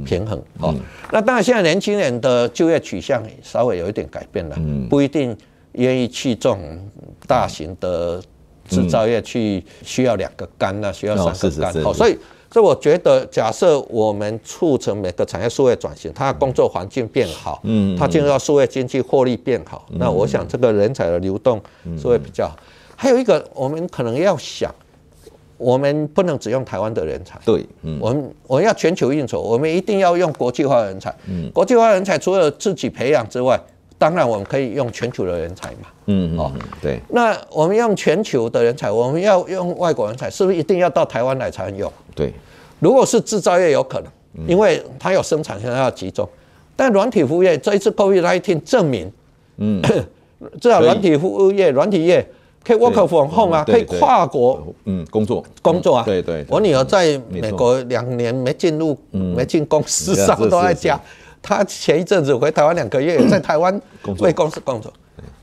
[0.03, 0.41] 平衡。
[0.57, 0.73] 好，
[1.11, 4.89] 那当然现在年轻人的就业取向稍微有一点改变了，嗯。
[4.89, 5.37] 不一定
[5.73, 6.79] 愿意去这种
[7.27, 8.21] 大型的
[8.67, 11.83] 制造业去需要两个肝呐，需要三个肝。
[11.83, 12.17] 好，所以。
[12.53, 21.59] 所以我觉得，假设我们促成每个产业数位转型，它的工作环境变好，嗯，它进入到数位经济获利变好，那我想这个人才的流动
[21.99, 22.55] 是会比较好。
[22.95, 24.71] 还有一个，我们可能要想，
[25.57, 33.59] 我们不能只用台湾的人才，对，嗯，我们我们要全球应酬，我们一定要用国际化人才，嗯，国际化人才除了自己培养之外。
[34.03, 35.87] 当然，我们可以用全球的人才嘛。
[36.07, 36.99] 嗯，哦，对。
[37.07, 41.89] 那我们用全球的人才，我们要用外国人才，是不是一定要到台湾来才能用？
[42.13, 42.33] 对。
[42.81, 46.27] 如果是制造业有可能，因为它有生产线要集中。
[46.75, 49.09] 但软体服务业这一次 COVID-19 证明，
[49.55, 49.81] 嗯，
[50.59, 52.27] 至少软体服务业、软体业
[52.61, 56.03] 可以 work from home 啊，可以跨国嗯工作工作啊。
[56.05, 56.45] 对对。
[56.49, 60.99] 我女儿在美国两年没进入没进公司上 都在家。
[61.43, 63.79] 他前一阵子回台湾两个月，在台湾
[64.19, 64.91] 为公司工作。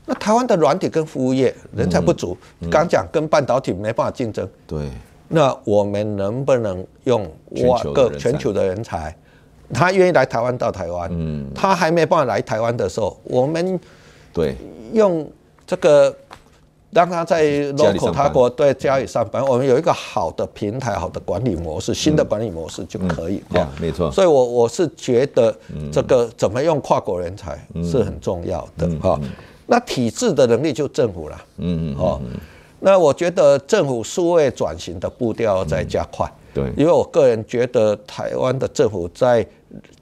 [0.05, 2.35] 那台湾的软体跟服务业人才不足，
[2.69, 4.49] 刚讲跟半导体没办法竞争。
[4.65, 4.89] 对，
[5.29, 9.15] 那我们能不能用我个全球的人才？
[9.71, 11.09] 他愿意来台湾到台湾，
[11.53, 13.79] 他还没办法来台湾的时候，我们
[14.33, 14.55] 对
[14.91, 15.29] 用
[15.65, 16.13] 这个。
[16.91, 23.41] 让他在 local 他国对家里上班，我们有一个好的平台、好的管理模式、新的管理模式就可以。
[23.49, 24.11] 对，没错。
[24.11, 25.55] 所以，我我是觉得
[25.91, 29.19] 这个怎么用跨国人才是很重要的哈。
[29.67, 31.41] 那体制的能力就政府了。
[31.57, 31.95] 嗯嗯。
[31.97, 32.21] 哦，
[32.81, 36.29] 那我觉得政府数位转型的步调在加快。
[36.53, 39.47] 对，因为我个人觉得台湾的政府在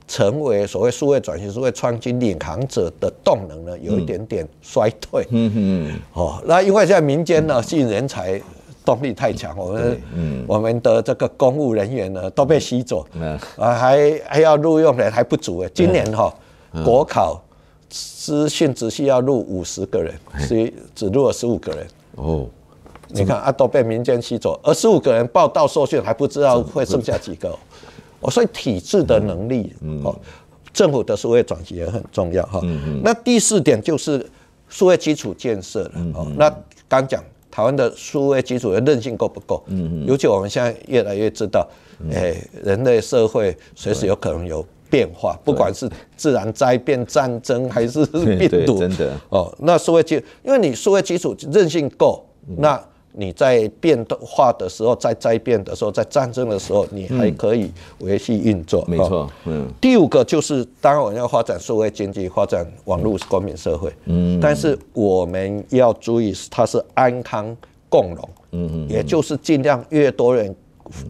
[0.10, 5.24] 成为所谓数位转型、数位创新领航者的动能呢，有一点点衰退。
[5.30, 8.42] 嗯嗯哦，那因为现在民间呢吸引人才
[8.84, 13.06] 动力太强，我们嗯我们的这个公务人员呢都被吸走，
[13.56, 15.70] 啊还还要录用人还不足诶。
[15.76, 16.34] 今年哈
[16.84, 17.40] 国考
[17.88, 21.88] 资讯只需要录五十个人，所以只录了十五个人。
[22.16, 22.48] 哦。
[23.12, 27.58] 你看啊，都被民间吸走，而十五个人报到受训还不知道会剩下几个，哦，
[28.30, 30.18] 所以体制的能力，哦，
[30.74, 32.62] 政府的数位转型也很重要哈。
[33.04, 34.26] 那第四点就是
[34.68, 36.54] 数位基础建设了，哦，那
[36.88, 39.64] 刚讲台湾的数位基础的韧性够不够？
[39.68, 41.68] 嗯尤其我们现在越来越知道，
[42.12, 48.06] 哎，人类社会随时有可能有变化，不管是自然灾变、战争还是
[48.38, 49.14] 病毒，真的。
[49.30, 52.26] 哦，那数位基，因为你数位基础韧性够，
[52.58, 52.80] 那
[53.12, 58.86] 你在变化的时候，在灾变的时候，在战争的时候，你还可以维系运作。
[58.88, 59.68] 没错，嗯。
[59.82, 63.92] 第五个就是，当然我们要发展数位经济，发展网络公民社会。
[64.06, 64.40] 嗯。
[64.40, 67.56] 但是我们要注意，它是安康
[67.90, 68.30] 共荣。
[68.52, 68.90] 嗯嗯。
[68.90, 70.56] 也就是尽量越多人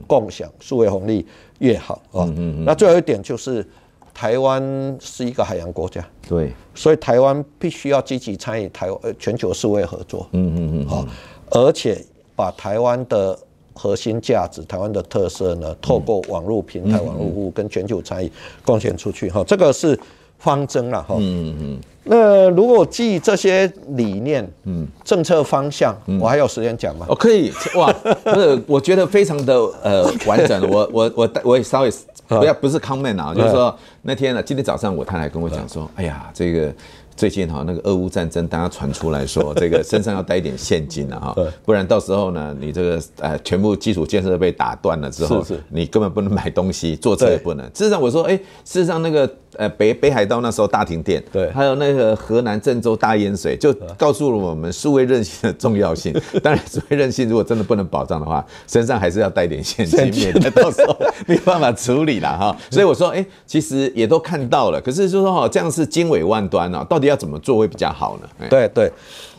[0.07, 1.25] 共享数位红利
[1.59, 2.23] 越好啊。
[2.23, 2.65] 嗯嗯。
[2.65, 3.65] 那最后一点就是，
[4.13, 6.03] 台湾是一个海洋国家。
[6.27, 6.53] 对。
[6.73, 10.27] 所以台湾必须要积极参与台湾全球数位合作。
[10.31, 10.87] 嗯嗯嗯。
[10.87, 11.05] 好。
[11.51, 12.03] 而且
[12.35, 13.37] 把台湾的
[13.73, 18.31] 核心价值、台湾的特色呢，透过网络平台、网络服务跟全球参与
[18.65, 19.97] 贡献出去哈，这个是
[20.37, 21.15] 方针了哈。
[21.17, 21.79] 嗯嗯。
[22.03, 27.05] 那如果基于这些理念、嗯，政策方向，我还有时间讲吗？
[27.09, 27.91] 哦，可以哇，
[28.23, 30.69] 不是，我觉得非常的呃完整。
[30.69, 31.91] 我我我我也稍微
[32.27, 36.73] 不要不是 comment 啊，就是说那天呢，今天早上我太太跟我讲说，哎呀，这个。
[37.19, 47.65] 最近哈，那个俄乌战争，大家传出来说，这个身上要带一点现金啊哈，不然到时候呢，你这个呃全部基础建设被打断了之后，你根本不能买东西，坐车也不能。
[47.73, 56.13] 事实上，我说，哎，事实上那个呃北北海道那时候大停电，对，还有那个河南郑州大淹水，就告诉了我们数位韧性的重要性。
[56.41, 60.95] 当然，数位韧性如果真的不能保障的话，身上还是要带点现金，免得到时候
[61.27, 62.55] 没有办法处理了哈。
[62.71, 67.09] 所以我说，哎，其实也都看到了，可是就说哈，这样是经纬万端啊，到底。
[67.09, 68.47] 要怎么做会比较好呢？
[68.51, 68.87] 对对，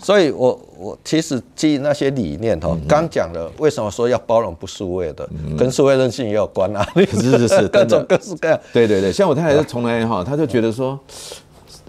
[0.02, 5.28] 所以我我其实基于那些理念哈，刚讲了为什么说要包容不数位的，
[5.58, 6.82] 跟数位韧性也有关啊。
[6.94, 8.58] 是是是， 各种各式各样。
[8.72, 10.98] 对对对，像我太太就从来哈，她就觉得说，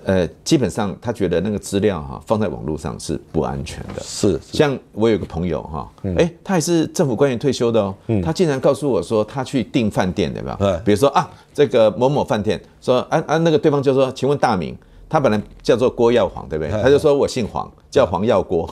[0.03, 4.03] 呃，基本上她觉得那个资料哈放在网络上是不安全的。
[4.03, 10.57] 是，像我有个朋友哈，哎，他也是政府官员退休的哦，他竟然告诉我说他去订饭店对吧？
[10.83, 14.77] 比如说啊，这个某某饭店说啊啊，那个对方就说，请问大名。
[15.11, 16.71] 他本来叫做郭耀煌，对不对？
[16.81, 18.65] 他就说我姓黄，叫黄耀郭，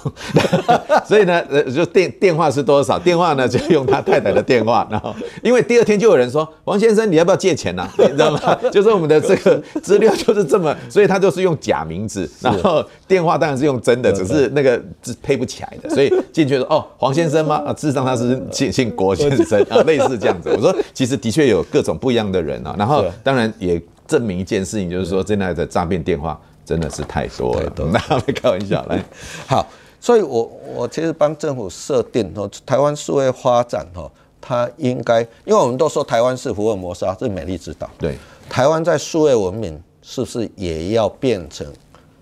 [1.06, 2.98] 所以呢，呃， 就电电话是多少？
[2.98, 4.88] 电话呢就用他太太的电话。
[4.90, 5.14] 然后，
[5.44, 7.86] 因为第二天就有人说，王先生你要不要借钱呢？
[8.00, 8.40] 你知道吗？
[8.72, 15.90] 就是我们的这个资料就是这么，所以他就是用假名字，然后电话当然是用真的，只是那个字配不起来的。
[15.90, 17.62] 所以进去说哦，黄先生吗？
[17.68, 20.50] 啊，事实上他是姓姓郭先生啊，类似这样子。
[20.56, 23.82] 我说其实的确有各种不一样的人啊，然后当然也。
[24.10, 27.72] 证明一件事情，就是说现在的诈骗电话真的是太多了。
[27.94, 29.02] 那没开玩笑来，
[29.48, 29.66] 好，
[30.02, 37.88] 所以我我其实帮政府设定哦，台湾数位发展哦，它应该，因为我们都说台湾是福尔摩沙，是美丽之岛。
[38.00, 38.18] 对，
[38.50, 41.66] 台湾在数位文明是不是也要变成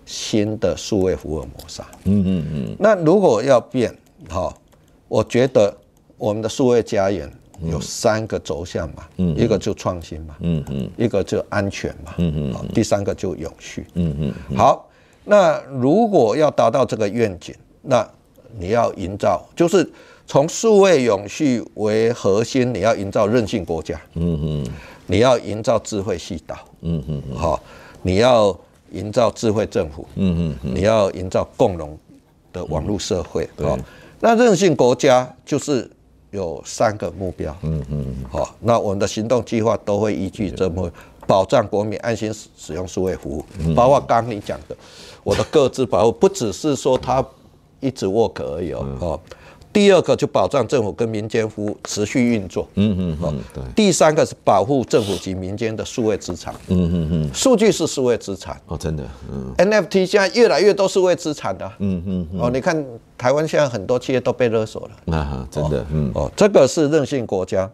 [0.06, 1.86] 新的数位福尔摩沙？
[2.04, 2.76] 嗯嗯嗯。
[2.78, 3.96] 那如果要变，
[4.30, 4.54] 好，
[5.08, 5.74] 我觉得
[6.18, 7.32] 我们的数位家园。
[7.64, 14.88] 有三个轴向嘛，嗯，一个就创新嘛，嗯嗯，一个就安全嘛，嗯嗯，第三个就永续，嗯嗯，好，
[15.24, 18.08] 那如果要达到这个愿景，那
[18.60, 19.90] 你要营造，就是
[20.28, 24.68] 从数位永续为核心，你要营造韧性国家，嗯嗯，
[25.08, 27.60] 你要营造智慧系岛，嗯嗯，好，
[28.04, 28.56] 你要
[28.92, 31.98] 营造智慧政府，嗯嗯，你要营造共荣
[32.54, 33.76] 的网络社会，好，
[34.20, 35.90] 那韧性国家就是。
[36.38, 40.90] 有三个目标，嗯嗯，好，那我们的行动计划都会依据这么
[41.26, 44.78] 保障国民安心使使用数位服务，包括刚刚你讲的，
[45.24, 47.26] 我的各自保护不只是说它
[47.80, 49.20] 一直 work 而已哦。
[49.78, 53.64] 第二个就保障政府跟民间服务持续运作，嗯嗯嗯，对。
[53.76, 58.60] 第三个是保护政府及民间的数位资产，嗯嗯嗯，数据是数位资产。
[58.66, 62.84] 哦，真的，嗯，NFT 现在越来越多数位资产的，嗯嗯哦，你看
[63.16, 66.12] 台湾现在很多企业都被勒索了，啊，真的，嗯。
[66.16, 67.70] 哦，这个是任性国家，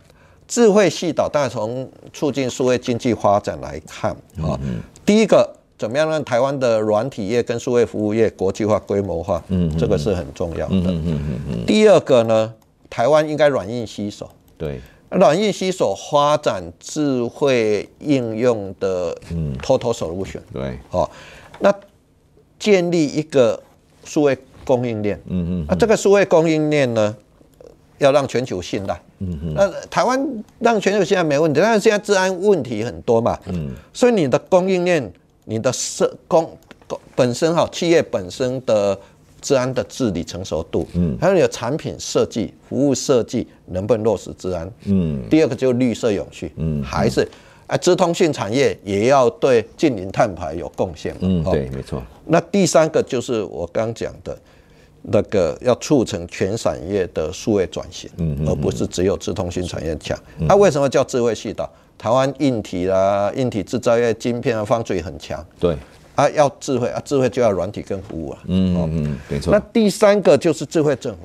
[0.45, 4.11] 智慧系岛，当然从促进数位经济发展来看，
[4.45, 4.59] 啊，
[5.05, 5.49] 第一个。
[5.83, 9.43] 怎么样让台湾的软体业跟数位服务业国际化、规模化？
[9.49, 10.75] 嗯，这个是很重要的。
[10.75, 11.65] 嗯嗯嗯嗯。
[11.65, 12.53] 第二个呢，
[12.89, 14.29] 台湾应该软硬携手。
[14.57, 14.79] 对。
[15.09, 19.13] 软硬携手发展智慧应用的
[19.61, 20.61] total solution，嗯。
[20.61, 21.09] 对，哦，
[21.59, 21.75] 那
[22.57, 23.61] 建立一个
[24.05, 25.21] 数位供应链。
[25.25, 25.67] 嗯嗯。
[25.67, 27.13] 啊，这个数位供应链呢，
[27.97, 28.97] 要让全球信赖。
[29.19, 29.53] 嗯嗯。
[29.53, 30.17] 那台湾
[30.59, 33.37] 让全球信赖没问题，但是现在治安问题很多嘛。
[33.47, 33.71] 嗯。
[33.91, 35.11] 所以你的供应链，
[35.45, 36.57] 你的社工
[37.15, 38.99] 本身哈，企业本身的。
[39.45, 47.27] 治安的治理成熟度，嗯，还有你的产品设计、服务设计能不能落实治安，嗯，第二个就是绿色永续，嗯，还是
[47.67, 52.01] 啊，资通讯产业也要对近零碳排有贡献，嗯，对，没错。
[52.25, 54.39] 那第三个就是我刚讲的，
[55.01, 60.17] 那个要促成全产业的数位转型，嗯，而不是只有资通讯产业强。
[60.39, 61.67] 那为什么叫智慧系统？
[62.03, 65.77] 台湾硬体啦、硬体制造业、晶片啊、方嘴很强，对。
[66.15, 68.39] 啊，要智慧啊，智慧就要软体跟服务啊。
[68.47, 69.53] 嗯嗯，没错。
[69.53, 71.19] 那第三个就是智慧政府，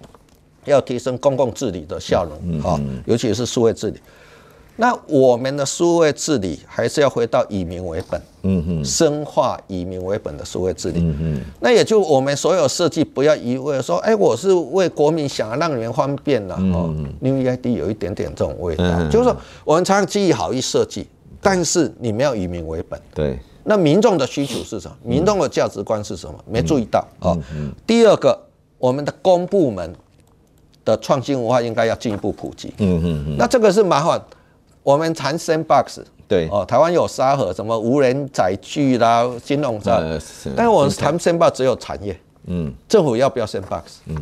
[0.66, 3.98] 要提升公共治理的效能啊，尤其是数位治理。
[4.80, 11.00] 那我们的数位治理还是要回到以民为本，嗯哼，深化以民为本的数位治理。
[11.00, 11.40] 嗯嗯。
[11.60, 16.94] 那也就我们所有设计不要一味说，哎，我是为国民想要让你们方便了哦。
[17.20, 21.08] 因为 EID 有一点点这种味道，就是说我们常常记忆好一设计，
[21.42, 23.00] 但是你们要以民为本。
[23.12, 23.36] 对。
[23.64, 24.96] 那民众的需求是什么？
[25.02, 26.38] 民众的价值观是什么？
[26.48, 27.36] 没注意到啊。
[27.84, 28.38] 第二个，
[28.78, 29.92] 我们的公部门
[30.84, 32.72] 的创新文化应该要进一步普及。
[32.78, 33.36] 嗯嗯嗯。
[33.36, 34.22] 那这个是麻烦。
[34.89, 40.01] 我们谈 Sandbox，对哦，台湾有沙盒，什么无人载具啦、金融站，
[40.57, 42.18] 但是我们谈 Sandbox 只有产业。
[42.47, 42.72] 嗯。
[42.89, 43.82] 政府要不要 Sandbox？
[44.07, 44.16] 嗯，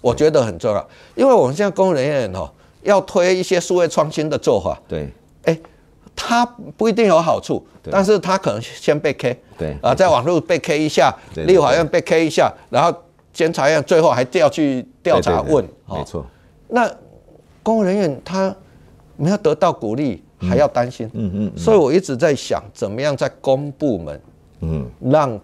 [0.00, 2.50] 我觉得很重要，因为我们现在公务人员哦，
[2.82, 4.76] 要推一些数位创新的做法。
[4.88, 5.08] 对。
[5.44, 5.56] 哎。
[6.20, 6.44] 它
[6.76, 12.92] 不一定有好处，但是它可能先被 K，对啊，在网络被 K 一下，立法院被 K 一下，然后
[13.32, 16.26] 监察院最后还调去调查问，没错。
[16.66, 16.90] 那
[17.62, 18.52] 公务人员他
[19.18, 21.52] 没有得到鼓励，还要担心，嗯嗯。
[21.58, 24.20] 所以我一直在想，怎么样在公部门，
[24.60, 25.38] 嗯，让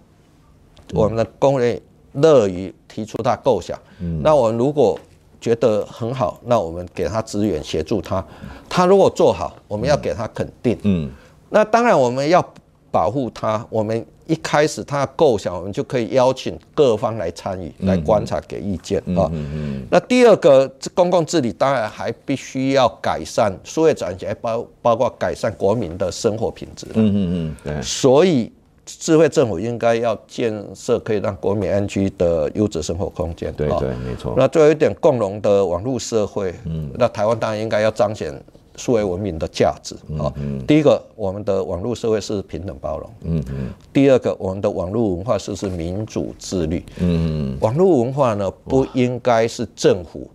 [0.94, 1.78] 我们的工人
[2.12, 4.98] 乐于提出他构想，嗯，那我们如果。
[5.40, 8.24] 觉得很好，那我们给他资源协助他。
[8.66, 10.78] 他如果做好，我们要给他肯定。
[10.84, 11.10] 嗯，
[11.50, 12.42] 那当然我们要
[12.90, 13.62] 保护他。
[13.68, 19.28] 我们一开始他的构想，我们就可以邀请各方来参与、来观察、给意见啊。
[19.32, 19.86] 嗯嗯。
[19.90, 26.86] 那第二个，公共治理当然还必须要改善，数位转型包包括改善国民的生活品质。
[26.94, 27.56] 嗯嗯嗯。
[27.64, 27.82] 对。
[27.82, 28.52] 所以。
[28.86, 33.50] 智慧政府应该要建设可以让国民安居的优质生活空间。
[33.54, 34.34] 对对，没错。
[34.36, 36.54] 那最后一点，共融的网络社会。
[36.66, 36.90] 嗯。
[36.98, 38.30] 那台湾当然应该要彰显
[38.76, 39.94] 数位文明的价值。
[40.08, 40.66] 嗯嗯。
[40.66, 43.10] 第一个，我们的网络社会是平等包容。
[43.22, 43.72] 嗯嗯。
[43.92, 46.84] 第二个，我们的网络文化是是民主自律。
[46.98, 47.58] 嗯嗯。
[47.60, 50.30] 网络文化呢，不应该是政府，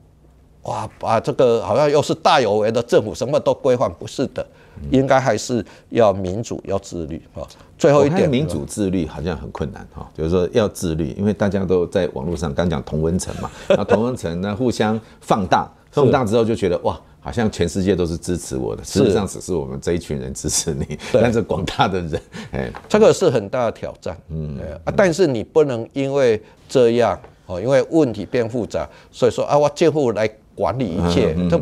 [0.64, 4.46] 哇，把这个好像又是大有为的政府，什么都规范，不是的。
[4.92, 7.44] 应该还是要民主，要自律啊。
[7.78, 24.58] 最后一点，民主自律好像很困难哈，就是说要自律，因为大家都在网络上，刚讲同温层嘛，那同温层呢互相放大， 放大之后就觉得哇，好像全世界都是支持我的，事实上只是我们这一群人支持你，但是广大的人， 哎，这个是很大的挑战，嗯。
[24.86, 30.30] 啊，但是你不能因为这样哦，因为问题变复杂，所以说啊，我政府来。
[30.56, 31.58] 管理一切，都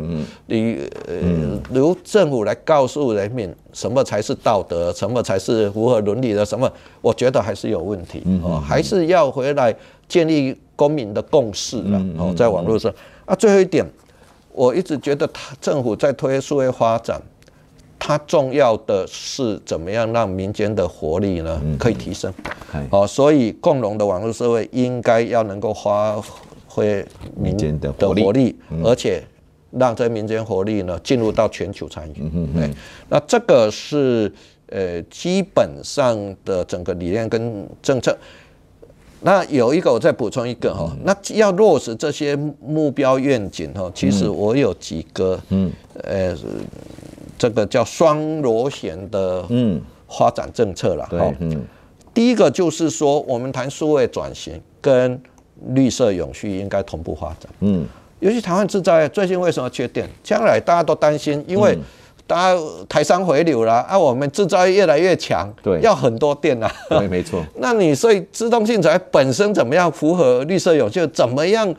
[0.46, 6.68] 你呃由政府来告诉人民什么才是道德，什么才是符合伦理的，什么
[7.00, 9.72] 我觉得还是有问题哦，还是要回来
[10.08, 12.92] 建立公民的共识了哦，在网络上。
[13.24, 13.86] 啊，最后一点，
[14.58, 17.22] 我一直觉得他政府在推数位发展，
[17.98, 22.32] 它重要的是怎么样让民间的活力呢可以提升，
[22.90, 26.20] 哦，所以共融的网络社会应该要能够发。
[26.70, 27.04] 挥
[27.34, 28.54] 民间的活力，
[28.84, 29.20] 而且
[29.72, 32.30] 让这民间活力呢进入到全球参与。
[32.54, 32.70] 对，
[33.08, 34.32] 那这个是
[34.68, 38.16] 呃基本上的整个理念跟政策。
[39.20, 45.72] 那有一个我再补充一个哈，那要落实这些目标愿景哈，其实我有几个嗯。
[46.04, 46.34] 呃
[47.36, 49.80] 这个叫双螺旋的嗯。
[50.10, 51.34] 发展政策了哈。
[51.38, 51.62] 嗯，
[52.14, 55.20] 第一个就是说我们谈数位转型跟
[55.74, 57.52] 绿色永续应该同步发展。
[57.60, 57.86] 嗯，
[58.20, 60.08] 尤其台湾制造业最近为什么缺电？
[60.24, 61.78] 将来大家都担心，因为
[62.28, 66.70] 大家台商回流了啊，我们制造业越来越强，对，要很多电啊。
[66.88, 67.42] 对，没错。
[67.58, 71.04] 那你所以资通讯产业本身怎么样符合绿色永续？
[71.08, 71.74] 怎么样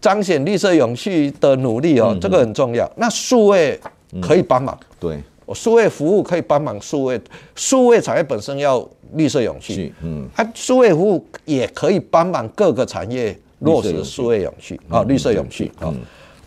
[0.00, 2.14] 彰显绿色永续的努力哦？
[2.20, 2.90] 这个很重要。
[2.96, 3.80] 那数位
[4.20, 4.78] 可以帮忙。
[5.00, 7.18] 对，我数位服务可以帮忙数位，
[7.54, 8.86] 数位产业本身要。
[9.14, 15.92] 绿色永续，嗯，啊，数位服务也可以帮忙各个产业落实数位永续啊，绿色永续啊。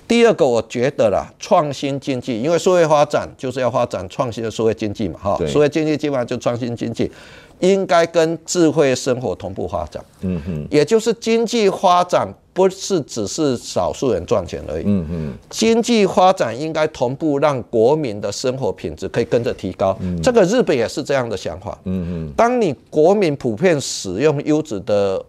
[0.08, 7.12] 第二个，我觉得啦，创新经济，因为社会发展就是要发展创新的数位经济嘛，哈，数位经济基本上就创新经济，
[7.60, 10.04] 应该跟智慧生活同步发展。
[10.22, 14.84] 嗯哼，也就是经济发展不是只是少数人赚钱而已。
[14.86, 19.98] 嗯哼，经济发展应该同步让国民的生活品质可以跟着提高。
[20.02, 21.78] 嗯，这个日本也是这样的想法。
[21.86, 25.20] 嗯哼，当你国民普遍使用优质的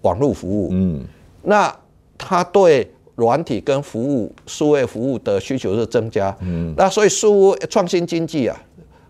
[0.00, 1.04] 网络服务，嗯，
[1.42, 1.74] 那
[2.18, 8.56] 他对软体跟服务、数位服务的需求是增加，嗯，那所以数位创新经济啊，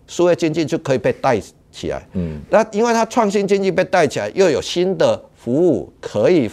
[0.07, 1.39] 数位经济就可以被带
[1.69, 6.49] 起来，嗯，那因为它创新经济被带起来，又有新的服务可以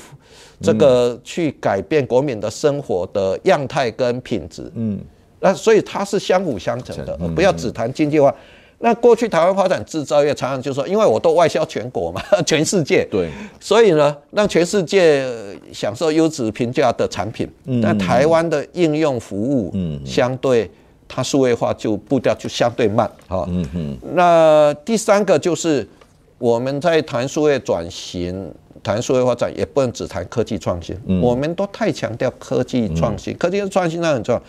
[0.60, 4.98] 这个去改变国民的生活的样态跟品质，嗯，
[5.40, 8.34] 那所以它是相辅相成的，不要只谈经济化。
[8.80, 15.26] 那过去台湾发展制造业，常常就说，因为我都外销全国嘛， 全世界，对，所以呢，让全世界
[15.72, 17.48] 享受优质平价的产品。
[17.82, 20.70] 但台湾的应用服务，嗯相对
[21.08, 23.10] 它数位化就步调就相对慢。
[23.26, 25.88] 哈，嗯嗯，那第三个就是
[26.36, 28.52] 我们在谈数位转型、
[28.82, 30.94] 谈数位发展，也不能只谈科技创新。
[31.22, 34.42] 我们都太强调科技创新，科技创新那很重要。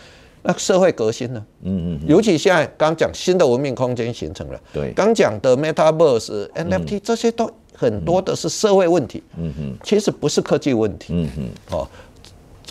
[0.46, 1.44] 那社会革新呢？
[1.62, 11.88] 嗯嗯，尤其现在刚讲新的文明空间形成了，对，刚讲的 Metaverse、NFT 这些都很多的是社会问题，嗯哼，其实不是科技问题，嗯哼，哦，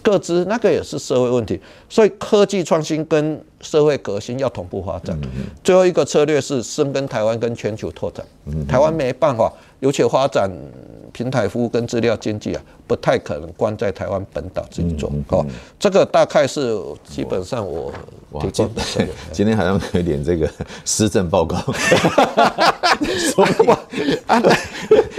[0.01, 1.59] 各自那个也是社会问题，
[1.89, 5.19] 所以科技创新跟社会革新要同步发展。
[5.63, 8.25] 最后一个策略是深耕台湾跟全球拓展，
[8.67, 10.49] 台湾没办法，尤其发展。
[11.13, 15.45] 平台服务跟资料经济啊，不太可能关在台湾本岛这一种哦。
[15.79, 17.91] 这个大概是基本上我
[18.41, 18.81] 提供的。
[19.31, 20.49] 今天好像有点这个
[20.83, 21.57] 施政报告，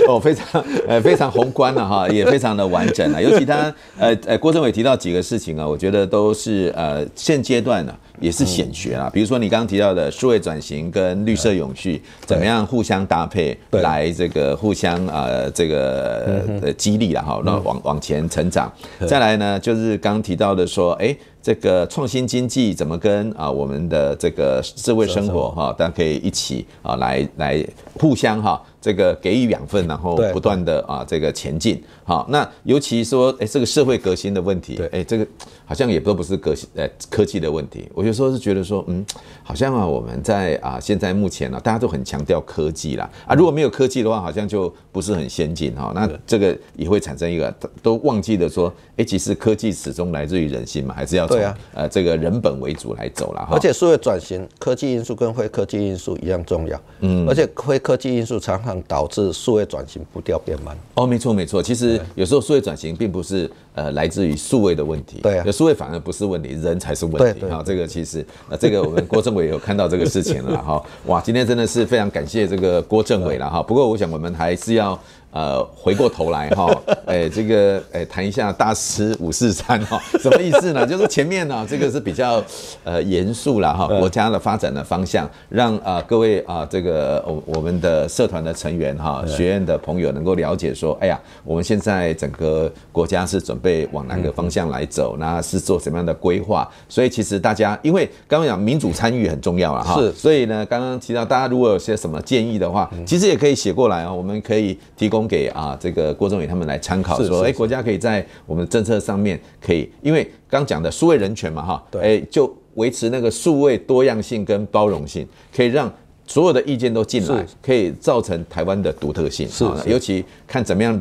[0.09, 3.21] 哦，非常呃非常宏观了哈，也非常的完整啊。
[3.21, 7.95] 尤其他呃呃郭政委提到几个事情啊，我觉得都是呃现阶段呢。
[8.19, 18.72] 也是显学啊，比如说你刚刚提到的数位转型跟绿色永续怎么样互相搭配，来这个互相呃这个呃激励了哈，那往往前成长。
[19.07, 21.16] 再来呢，就是刚刚提到的说，哎。
[21.46, 27.64] 这个创新经济怎么跟啊我们的这个智慧生活哈，大家可以一起啊来来
[28.00, 31.82] 互相哈这个给予养分，然后不断的啊这个前进。
[32.05, 35.26] 好，那尤其说哎这个社会革新的问题，哎这个
[35.64, 37.89] 好像也都不是革新呃科技的问题。
[37.93, 39.05] 我有时候是觉得说，嗯，
[39.43, 45.93] 好像啊我们在啊现在目前呢，大家都很强调科技啦啊，如果没有科技的话，好像就不是很先进哈。
[45.95, 51.26] 那这个也会产生一个都忘记了说，哎其实科技始终来自于人心嘛，还是要。
[51.26, 53.49] 从啊，呃，这个人本为主来走了哈。
[53.57, 56.80] 而且社会转型，科技因素跟非科技因素一样重要。
[57.01, 60.77] 嗯，而且非科技因素常常导致数位转型步调变慢。
[60.95, 61.62] 哦，没错没错。
[61.62, 65.20] 其实有时候数位转型并不是呃来自于数位的问题。
[65.22, 67.18] 对啊，数位反而不是问题，人才是问题。
[67.18, 67.51] 对对。
[67.51, 70.83] 好，这个其实呃，这个我们郭政委有看到这个事情了哈。
[71.07, 73.62] 哇，今天真的是非常感谢这个郭政委了哈。
[73.62, 74.99] 不过我想我们还是要。
[75.37, 76.66] 呃，回过头来哈，
[77.05, 80.87] 哎，这个哎，谈一下大师五四三哈，什么意思呢？
[80.87, 82.43] 就是前面呢，这个是比较
[82.84, 96.66] 呃严肃了哈，国家的发展的方向，让啊各位啊这个我我们的社团的成员哈，学院的朋友能够了解说，哎呀，我们现在整个国家是准备往哪个方向来走，那是做什么样的规划？
[96.89, 105.26] 所以其实大家因为刚刚讲民主参与很重要了哈，是，所以呢，刚刚提到大家如果有些什么建议的话，其实也可以写过来啊，我们可以提供。
[105.27, 115.93] 给啊，这个郭政委他们来参考，说，哎，国家可以在我们的政策上面可以，因为刚讲的数位人权嘛，哈，哎，就维持那个数位多样性跟包容性，可以让
[116.27, 119.49] 所有的意见都进来，可以造成台湾的独特性。
[119.49, 121.01] 是，尤其看怎么样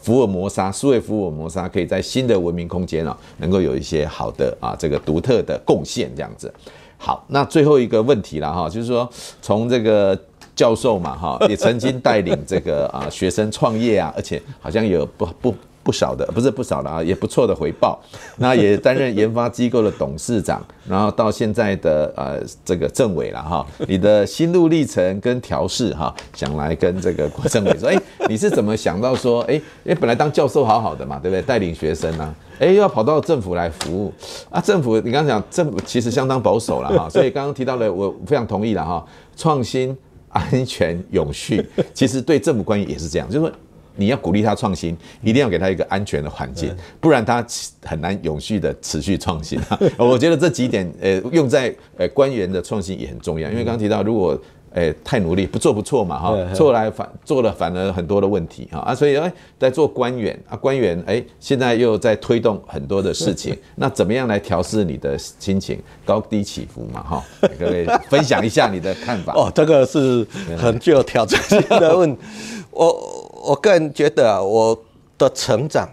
[0.00, 6.52] 福尔摩沙，数位福尔摩沙可以在新的文明空间啊，能够有一些好的啊，这个独特的贡献，这样子。
[6.96, 9.08] 好，那最后一个问题了哈，就是说
[9.40, 10.18] 从这个。
[10.54, 17.98] 教授嘛，哈， 也曾经带领这个啊学生创业啊，而且好像有不不不少的，不是不少的啊，也不错的回报。
[18.36, 23.66] 那也担任研发机构的董事长，然后到现在的呃这个政委了哈。
[23.88, 27.96] 你的心路历程跟调试哈，想来跟这个郭政委说，哎，
[28.28, 31.42] 你是怎么想到说，哎哎，本来当教授好好的嘛，对不对？
[31.42, 34.12] 带领学生啊，哎，又要跑到政府来服务
[34.50, 34.60] 啊？
[34.60, 39.04] 政府你刚刚讲政府其实相当保守了哈，所以刚刚提到了，我非常同意了哈，
[39.36, 39.96] 创新。
[40.32, 41.64] 安全永续，
[41.94, 43.52] 其实对政府官员也是这样，就是说
[43.94, 47.46] 你要鼓励他创新，一定要给他一个安全的环境，不然他
[47.82, 49.60] 很难永续的持续创新。
[49.98, 54.40] 我觉得这几点，呃，用在呃官员的创新也很重要，因为刚刚提到，如果
[54.74, 67.24] 哎，太努力，不做不错嘛，哈，做来反做了反而很多的问题，哈啊，所以哎，在做官员啊，官员哎，现在又在推动很多的事情， 那怎么样来调试你的心情，高低起伏嘛，哈，
[67.58, 69.32] 各位分享一下你的看法。
[69.36, 70.26] 哦，这个是
[70.58, 72.16] 很具有挑战性的问，
[72.70, 74.76] 我我个人觉得啊，我
[75.18, 75.88] 的成长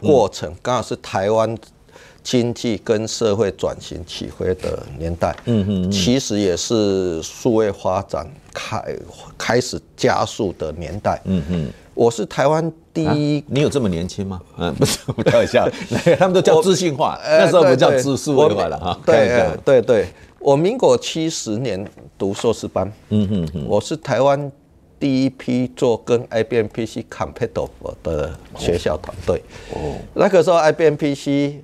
[0.00, 1.56] 过程刚好是台湾。
[2.22, 8.96] 经济跟社会转型起飞的年代，嗯嗯，其实也是数位发展开
[9.38, 11.70] 开始加速的年代，嗯嗯。
[11.92, 14.40] 我是台湾第一，你有这么年轻吗？
[14.56, 15.68] 嗯， 不是，我开玩笑，
[16.18, 18.98] 他们都叫资讯化，那时候不叫资数位化了哈。
[19.04, 20.06] 对对对，
[20.38, 24.50] 我民国七十年读硕士班，嗯嗯，我是台湾
[24.98, 27.68] 第一批做跟 IBM PC compatible
[28.02, 29.42] 的学校团队。
[29.74, 31.62] 哦，那个时候 IBM PC。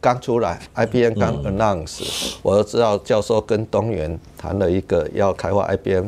[0.00, 6.06] 刚出来，IBM 刚 announce，、嗯、我都知道教授跟东元谈了一个要开发 IBM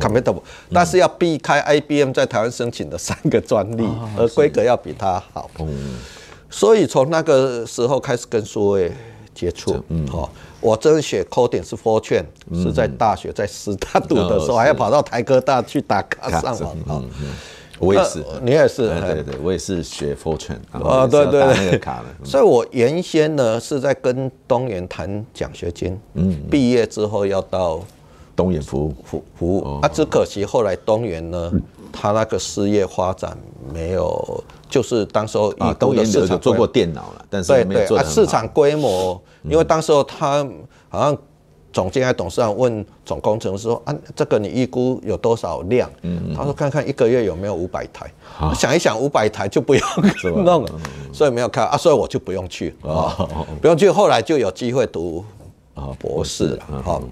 [0.00, 5.50] compatible，、哦、但是要避开 IBM 在台湾申请的三个专利，哦、而规格要比它好。
[5.58, 5.96] 嗯、
[6.48, 8.90] 所以从那个时候开始跟数位
[9.34, 9.84] 接触。
[9.88, 10.30] 嗯，好，
[10.60, 16.76] 我真学 coding 是 Fortran，、嗯、是在大学在师大读的时候，还要跑到台科大去打卡上网。
[16.88, 17.26] 嗯嗯
[17.78, 21.42] 我也是，你也是，对对对，我也是学 Fortran 啊，对对。
[21.42, 21.80] 对，
[22.24, 27.80] 所以，我原先呢是在跟东元谈奖学金，嗯，毕业之后要到
[28.34, 28.94] 东元服务。
[29.04, 31.52] 服服务，啊，只可惜后来东元呢，
[31.92, 33.36] 他那个事业发展
[33.72, 40.46] 没有，就是当时候啊，东元有做过电脑了，但是没有做，啊，市场规模，因为当时候他
[40.88, 41.16] 好像。
[41.76, 48.10] 总监还董事长问总工程师说：“啊，这个你预估有多少量？”嗯、他说：“看看一个月有没有五百台。
[48.24, 49.82] 好”想一想，五百台就不用
[50.42, 50.70] 弄了，
[51.12, 53.14] 所以没有看啊，所以我就不用去啊，
[53.60, 53.90] 不用去。
[53.90, 55.22] 后来就有机会读
[55.98, 56.82] 博士了。
[56.82, 57.02] 好，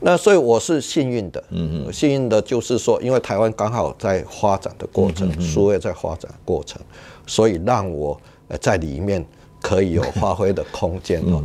[0.00, 6.82] 那所以我是幸运的，嗯，幸运的就是说，因为台湾刚好在发展的过程，数位在发展的过程，
[7.28, 8.20] 所以让我
[8.60, 9.24] 在里面。
[9.60, 11.42] 可以有发挥的空间哦。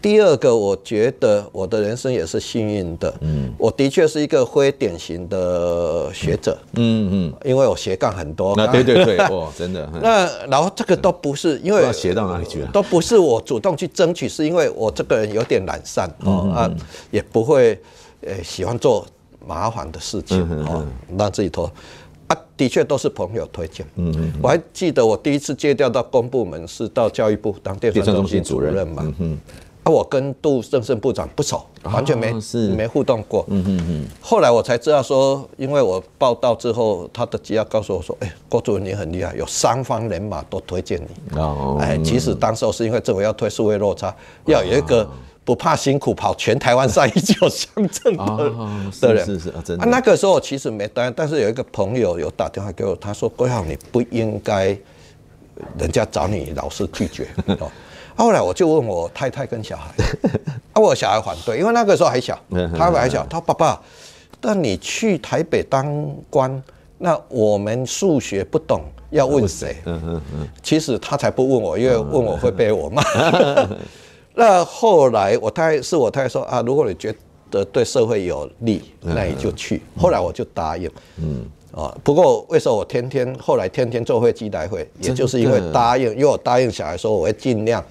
[0.00, 3.12] 第二个，我觉得我的人生也是幸运的。
[3.20, 6.58] 嗯，我的确是一个非典型的学者。
[6.74, 8.54] 嗯嗯，因为我斜杠很多。
[8.56, 9.88] 那对对对，哇，真的。
[10.02, 12.70] 那然后这个都不是因为要斜到哪里去了？
[12.72, 16.70] 都不是我主动去争取，是因为我这个人有点懒散哦啊，
[17.10, 17.78] 也不会
[18.22, 19.06] 呃喜欢做
[19.46, 20.84] 麻烦的事情哦，
[21.16, 21.70] 让自己拖。
[22.28, 23.86] 啊，的确都是朋友推荐。
[23.96, 29.02] 嗯嗯，我还记得我第一次借调到公部门是到教育部当电算中心主任嘛。
[29.04, 29.38] 嗯嗯。
[29.84, 32.34] 啊，我跟杜正胜部长不熟，完全没
[32.76, 33.46] 没互动过。
[33.48, 34.06] 嗯嗯嗯。
[34.20, 41.78] 后来我才知道说，因为我报道之后，他的机要告诉我说：“哎，郭主任你很厉害，有三方人马都推荐你。”哦。
[41.80, 44.14] 哎，其实当时候是因为政府要推数位落差，
[44.44, 45.08] 要有一个。
[45.48, 48.52] 不怕辛苦跑全台湾上一九乡镇的
[49.00, 49.82] 的人，是是真的。
[49.82, 54.76] 啊，那个时候我其实没答应，但是有一个朋友有打电话给我，他说：“郭耀，你不应该
[55.78, 57.26] 人家找你老是拒绝。”
[57.60, 57.70] 哦，
[58.14, 59.90] 后来我就问我太太跟小孩，
[60.74, 62.38] 啊，我小孩反对，因为那个时候还小，
[62.76, 63.80] 他还小，他说：“爸爸，
[64.42, 66.62] 但你去台北当官，
[66.98, 70.48] 那我们数学不懂，要问谁？”嗯嗯嗯。
[70.62, 73.02] 其实他才不问我，因为问我会被我骂。
[74.38, 77.12] 那后来我太太是我太太说啊，如果你觉
[77.50, 79.82] 得对社会有利，那你就去。
[79.96, 80.88] 后来我就答应。
[81.16, 87.84] 嗯，啊，不过为什么我天天后来天天坐飞机来回，也就是因为答应，因为我答应小孩说我会尽量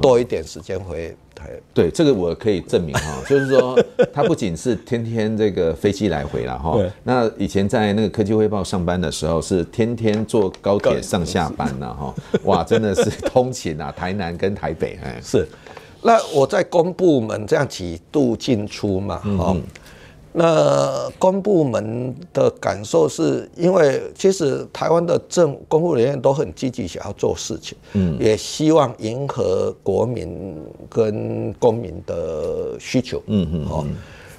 [0.00, 1.50] 多一点时间回台。
[1.74, 3.78] 对，这个我可以证明哈， 就是说
[4.10, 15.46] 他不仅是天天这个飞机来回了哈，那以前在那个科技汇报上班的时候是天天坐高铁上下班了哈，哇，真的是通勤啊，台南跟台北哎是。
[16.02, 19.54] 那我在公部门这样几度进出嘛，哈，
[20.32, 30.56] 那公部门的感受是因为其实台湾的政公务人员都很积极想要做事情，嗯，也希望迎合国民
[30.88, 33.84] 跟公民的需求，嗯嗯，好，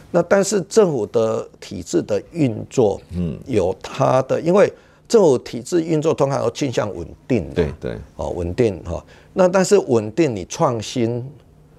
[0.10, 4.72] 那但是政府的体制的运作，嗯，有它的，因为
[5.08, 11.24] 政府体制运作通常都倾向稳定，对对，哦，稳定哈，那但是稳定你创新。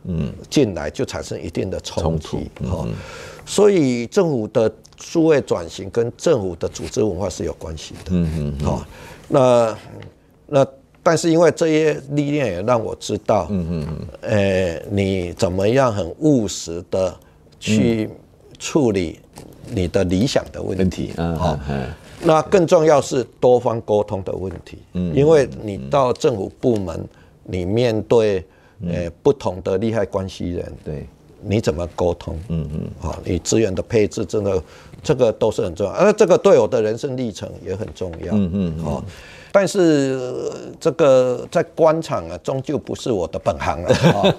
[0.05, 2.39] 嗯，进来就产生一定的冲突，
[2.69, 2.87] 哈，
[3.47, 8.85] 所以政府的数位转型跟政府的组织文化是有关系的，嗯嗯，好，
[9.29, 9.79] 那
[10.49, 10.67] 那
[11.05, 17.17] 但是因为这些历练也让我知道，嗯嗯嗯，呃，你怎么样很务实的
[17.61, 18.11] 去
[18.59, 19.21] 处理
[19.69, 21.57] 你的理想的问题，嗯，好，
[22.25, 27.09] 那更重要是多方沟通的问题，嗯，因为你到政府部门，
[27.45, 28.45] 你面对。
[28.89, 31.07] 呃，不同的利害关系人，对，
[31.41, 32.37] 你怎么沟通？
[32.49, 34.61] 嗯嗯，好，你资源的配置，真的
[35.03, 38.35] 这个都是很重要，而这个对我的人生历程也很重要。
[38.35, 39.05] 嗯嗯，好，
[39.53, 44.35] 但是这个在官场啊，终究不是我的本行 了。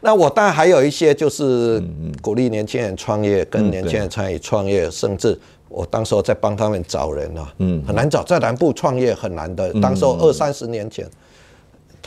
[0.00, 1.82] 那我当然还有一些就是
[2.22, 9.72] 鼓励年轻人创业，跟年轻人参与创业，甚至我当时候在帮他们找人啊，嗯，很难找，在南部创业很难的。
[9.80, 11.06] 当时候二三十年前。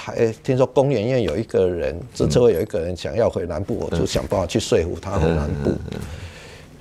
[0.07, 5.71] 哎，听说工研院有一个人，资策会有一个人想要回南部，我就想办法去说服他回南部。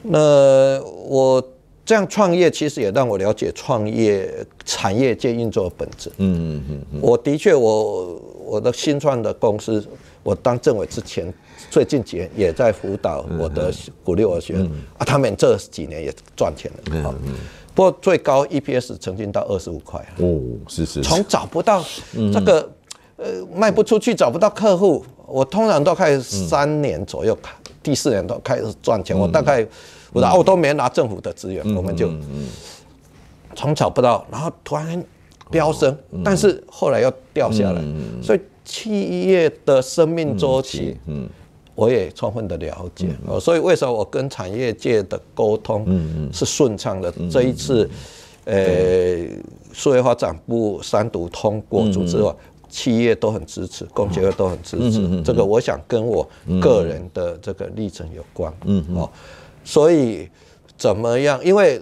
[0.03, 1.43] 那我
[1.85, 4.33] 这样创业，其实也让我了解创业
[4.65, 6.11] 产业界运作的本质。
[6.19, 7.01] 嗯嗯嗯。
[7.03, 8.15] 我的确，我
[8.45, 9.85] 我的新创的公司，
[10.23, 11.33] 我当政委之前，
[11.71, 13.73] 最近几年也在辅导我的
[14.05, 17.15] 鼓励我学生啊，他们这几年也赚钱了。
[17.75, 20.01] 不过最高 EPS 曾经到二十五块。
[20.19, 21.03] 哦，是是。
[21.03, 21.85] 从找不到
[22.33, 22.71] 这个。
[23.19, 27.37] 呃，卖不出去，找不到客户，我通常都开始三年左右，
[27.83, 29.19] 第四年都开始赚钱。
[29.19, 29.67] 我大概，
[30.13, 32.09] 我的我都没拿政府的资源，我们就
[33.57, 35.05] 从找不到，然后突然
[35.51, 37.83] 飙升，但是后来又掉下来。
[38.23, 41.29] 所以企业的生命周期，嗯，
[41.75, 43.09] 我也充分的了解。
[43.41, 47.13] 所以为什么我跟产业界的沟通是顺畅的？
[47.29, 47.91] 这一次，
[48.45, 49.27] 呃，
[49.73, 52.33] 数位发展部三读通过组织法。
[52.69, 55.23] 企业都很支持，工协会都很支持。
[55.23, 56.29] 这个我想跟我
[56.61, 58.53] 个人的这个历程有关。
[58.65, 59.09] 嗯哦，
[59.65, 60.29] 所以
[60.77, 61.43] 怎么样？
[61.45, 61.81] 因为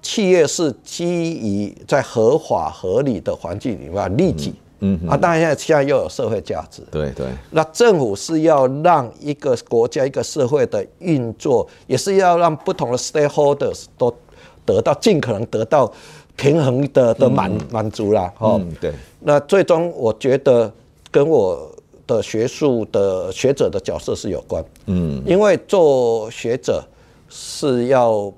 [0.00, 4.54] 企业是基于在合法合理的环境里面利己。
[4.80, 6.82] 嗯啊，当然现在现在又有社会价值。
[6.90, 7.26] 对对。
[7.50, 14.14] 那政府是要让一个国家一个社会的运作，也是要让不同的 stakeholders 都
[14.64, 15.92] 得到尽可能得到。
[16.38, 18.92] 平衡的的满满足啦，哦，对。
[19.18, 20.72] 那最终我觉得
[21.10, 21.68] 跟我
[22.06, 26.82] 的学术的学者的角色是有关，嗯，因为做学者
[27.28, 28.32] 是要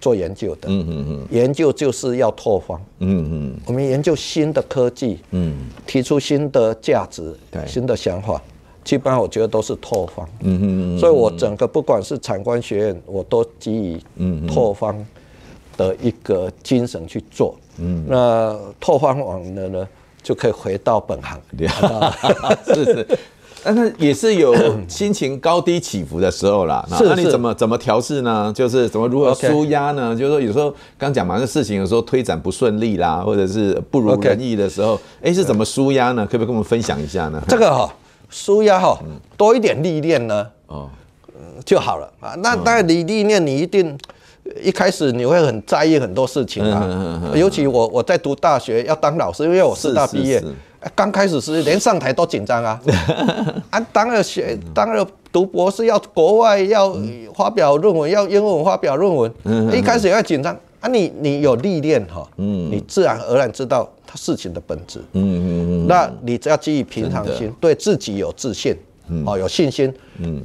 [0.00, 8.40] 做研究的，嗯嗯嗯，研究就是要拓荒，嗯嗯，我们研究新的科技，嗯，提出新的价值，对，新的想法，
[8.84, 14.46] 基本上我觉得都是拓荒，嗯嗯嗯，所以我整个不管是产官学院，我都基于嗯。
[14.46, 15.04] 拓荒。
[15.80, 19.88] 的一个精神去做，嗯，那拓荒网的呢，
[20.22, 21.40] 就可以回到本行，
[22.66, 23.18] 是是，
[23.64, 24.54] 但是也是有
[24.86, 26.86] 心情高低起伏的时候啦。
[26.98, 28.52] 是，那你怎么怎么调试呢？
[28.54, 30.14] 就是怎么如何舒压呢？
[30.14, 36.26] 就是说有时候刚讲嘛，这事情有时候推展不顺利啦，或者是不如人意的时候，哎，是怎么舒压呢？
[36.26, 37.42] 可不可以跟我们分享一下呢？
[37.48, 37.90] 这个哈，
[38.28, 38.98] 舒压哈，
[39.38, 40.90] 多一点历练呢，哦，
[41.64, 42.34] 就好了啊。
[42.42, 43.98] 那当然你历练，你一定。
[44.62, 50.42] 一开始你会很在意很多事情啊，尤其我我在读大学要当老师，因为我师大毕业，
[50.94, 52.80] 刚开始是连上台都紧张啊，
[53.70, 56.96] 啊，当了学当了读博士要国外要
[57.34, 59.32] 发表论文，要英文发表论文，
[59.72, 60.56] 一开始也会紧张。
[60.80, 68.74] 啊，你你有历练哈，你自然而然知道他事情的本质，嗯嗯嗯那你只要基于平常心，对自己有自信，
[69.26, 69.92] 哦，有信心，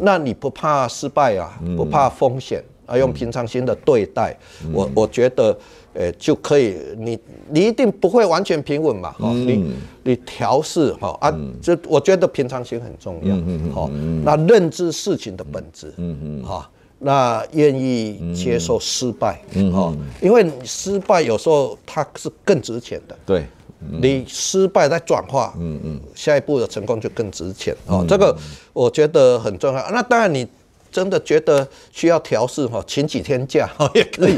[0.01, 2.61] 那你不怕失败啊，不怕风险。
[2.85, 5.57] 啊，用平常心的对待，嗯、我我觉得，
[5.93, 7.17] 诶、欸，就可以，你
[7.49, 13.35] 你一定不会完全平稳嘛，哈、嗯，你你调试哈啊，这我觉得平常心很重要，
[13.73, 13.89] 好，
[14.23, 16.69] 那认知事情的本质，嗯嗯，哈，
[16.99, 23.45] 那愿意接受失败，嗯哈，因为失败有时候它是更值钱的，对，
[23.79, 28.35] 你失败再转化，嗯嗯，下一步的成功就更值钱，哦，这个
[28.73, 30.47] 我觉得很重要，那当然你。
[30.95, 34.33] 真的觉得需要调试哈，请几天假 也可以。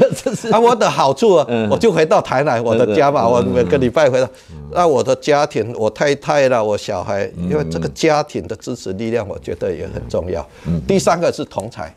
[0.50, 4.28] 啊，我的好处啊，我就回到台南我的家嘛，我每个礼拜回到。
[4.72, 10.44] 那我的家庭，我太太啦，我小孩，因为这个家庭的支持力量，我觉得也很重要。
[10.88, 11.94] 第三个是同才，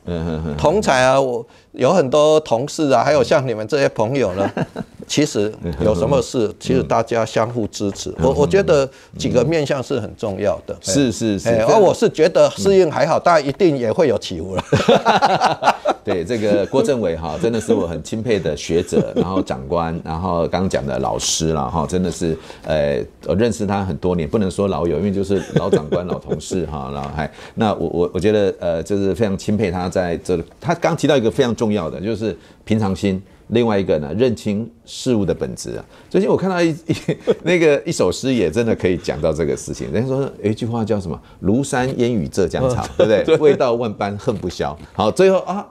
[0.59, 4.47] 同才啊，我有很多同事啊，还有像你们这些朋友呢。
[5.11, 5.51] 其实
[5.81, 8.15] 有什么事，其实大家相互支持。
[8.21, 10.73] 我我觉得几个面向是很重要的。
[10.81, 11.49] 是是是。
[11.63, 14.63] 而我是觉得适应还好，但一定也会有起伏了。
[16.01, 30.43] 对这个郭政委哈，真的是我很钦佩的学者，然后长官，然后刚刚讲的老师了哈，真的是呃，我认识他很多年，不能说老友，因为就是老长官、老同事哈，然后还那我我我觉得呃，就是非常钦佩他在这里。
[30.61, 33.21] 他刚提到一个非常重要的，就是平常心。
[33.51, 35.85] 另外一个呢，认清事物的本质啊。
[36.09, 36.95] 最近我看到一 一
[37.43, 39.91] 那个一首诗，也真的可以讲到这个事情。
[39.91, 41.21] 人家说有一句话叫什么？
[41.43, 43.37] 庐山烟雨浙江潮， 对不对？
[43.37, 44.77] 味道万般恨不消。
[44.93, 45.67] 好，最后啊，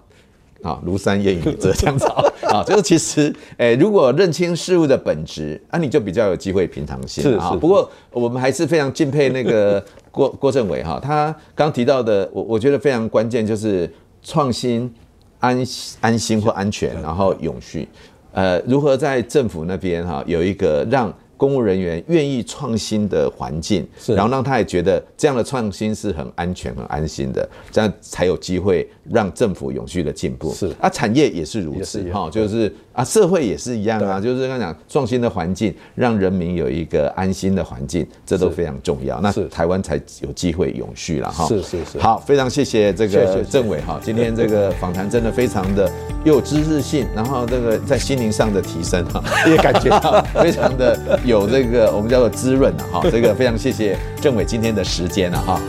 [0.63, 7.57] 啊，庐山烟雨浙江潮啊， 就是其实，哎，如果认清事物的本质，啊，你就比较有机会平常心啊。
[7.59, 13.91] 不过我们还是非常敬佩那个郭郭政委哈，他刚提到的，我我觉得非常关键，就是
[14.23, 14.93] 创新、
[15.41, 15.67] 安
[16.01, 17.89] 安心或安全，然后永续，
[18.33, 21.13] 呃，如何在政府那边哈有一个让。
[21.41, 30.53] 公务人员愿意创新的环境，然后让他也觉得这样的创新是很安全、很安心的，这样才有机会让政府永续的进步。
[30.55, 39.21] 是啊，产业也是如此哈，就是啊，社会也是一样啊，就是刚刚讲创新的环境，让人民有一个安心的环境，这都非常重要。
[39.21, 41.47] 那台湾才有机会永续了哈。
[41.47, 41.99] 是是是。
[41.99, 45.91] 好，非常谢谢这个政委哈，今天这个访谈真的非常的
[46.25, 50.99] 有知识性，然后这个在心灵上的提升哈， 也感觉到非常的。
[51.25, 55.61] 有这个我们叫做滋润了哈，这个非常谢谢政委今天的时间了哈。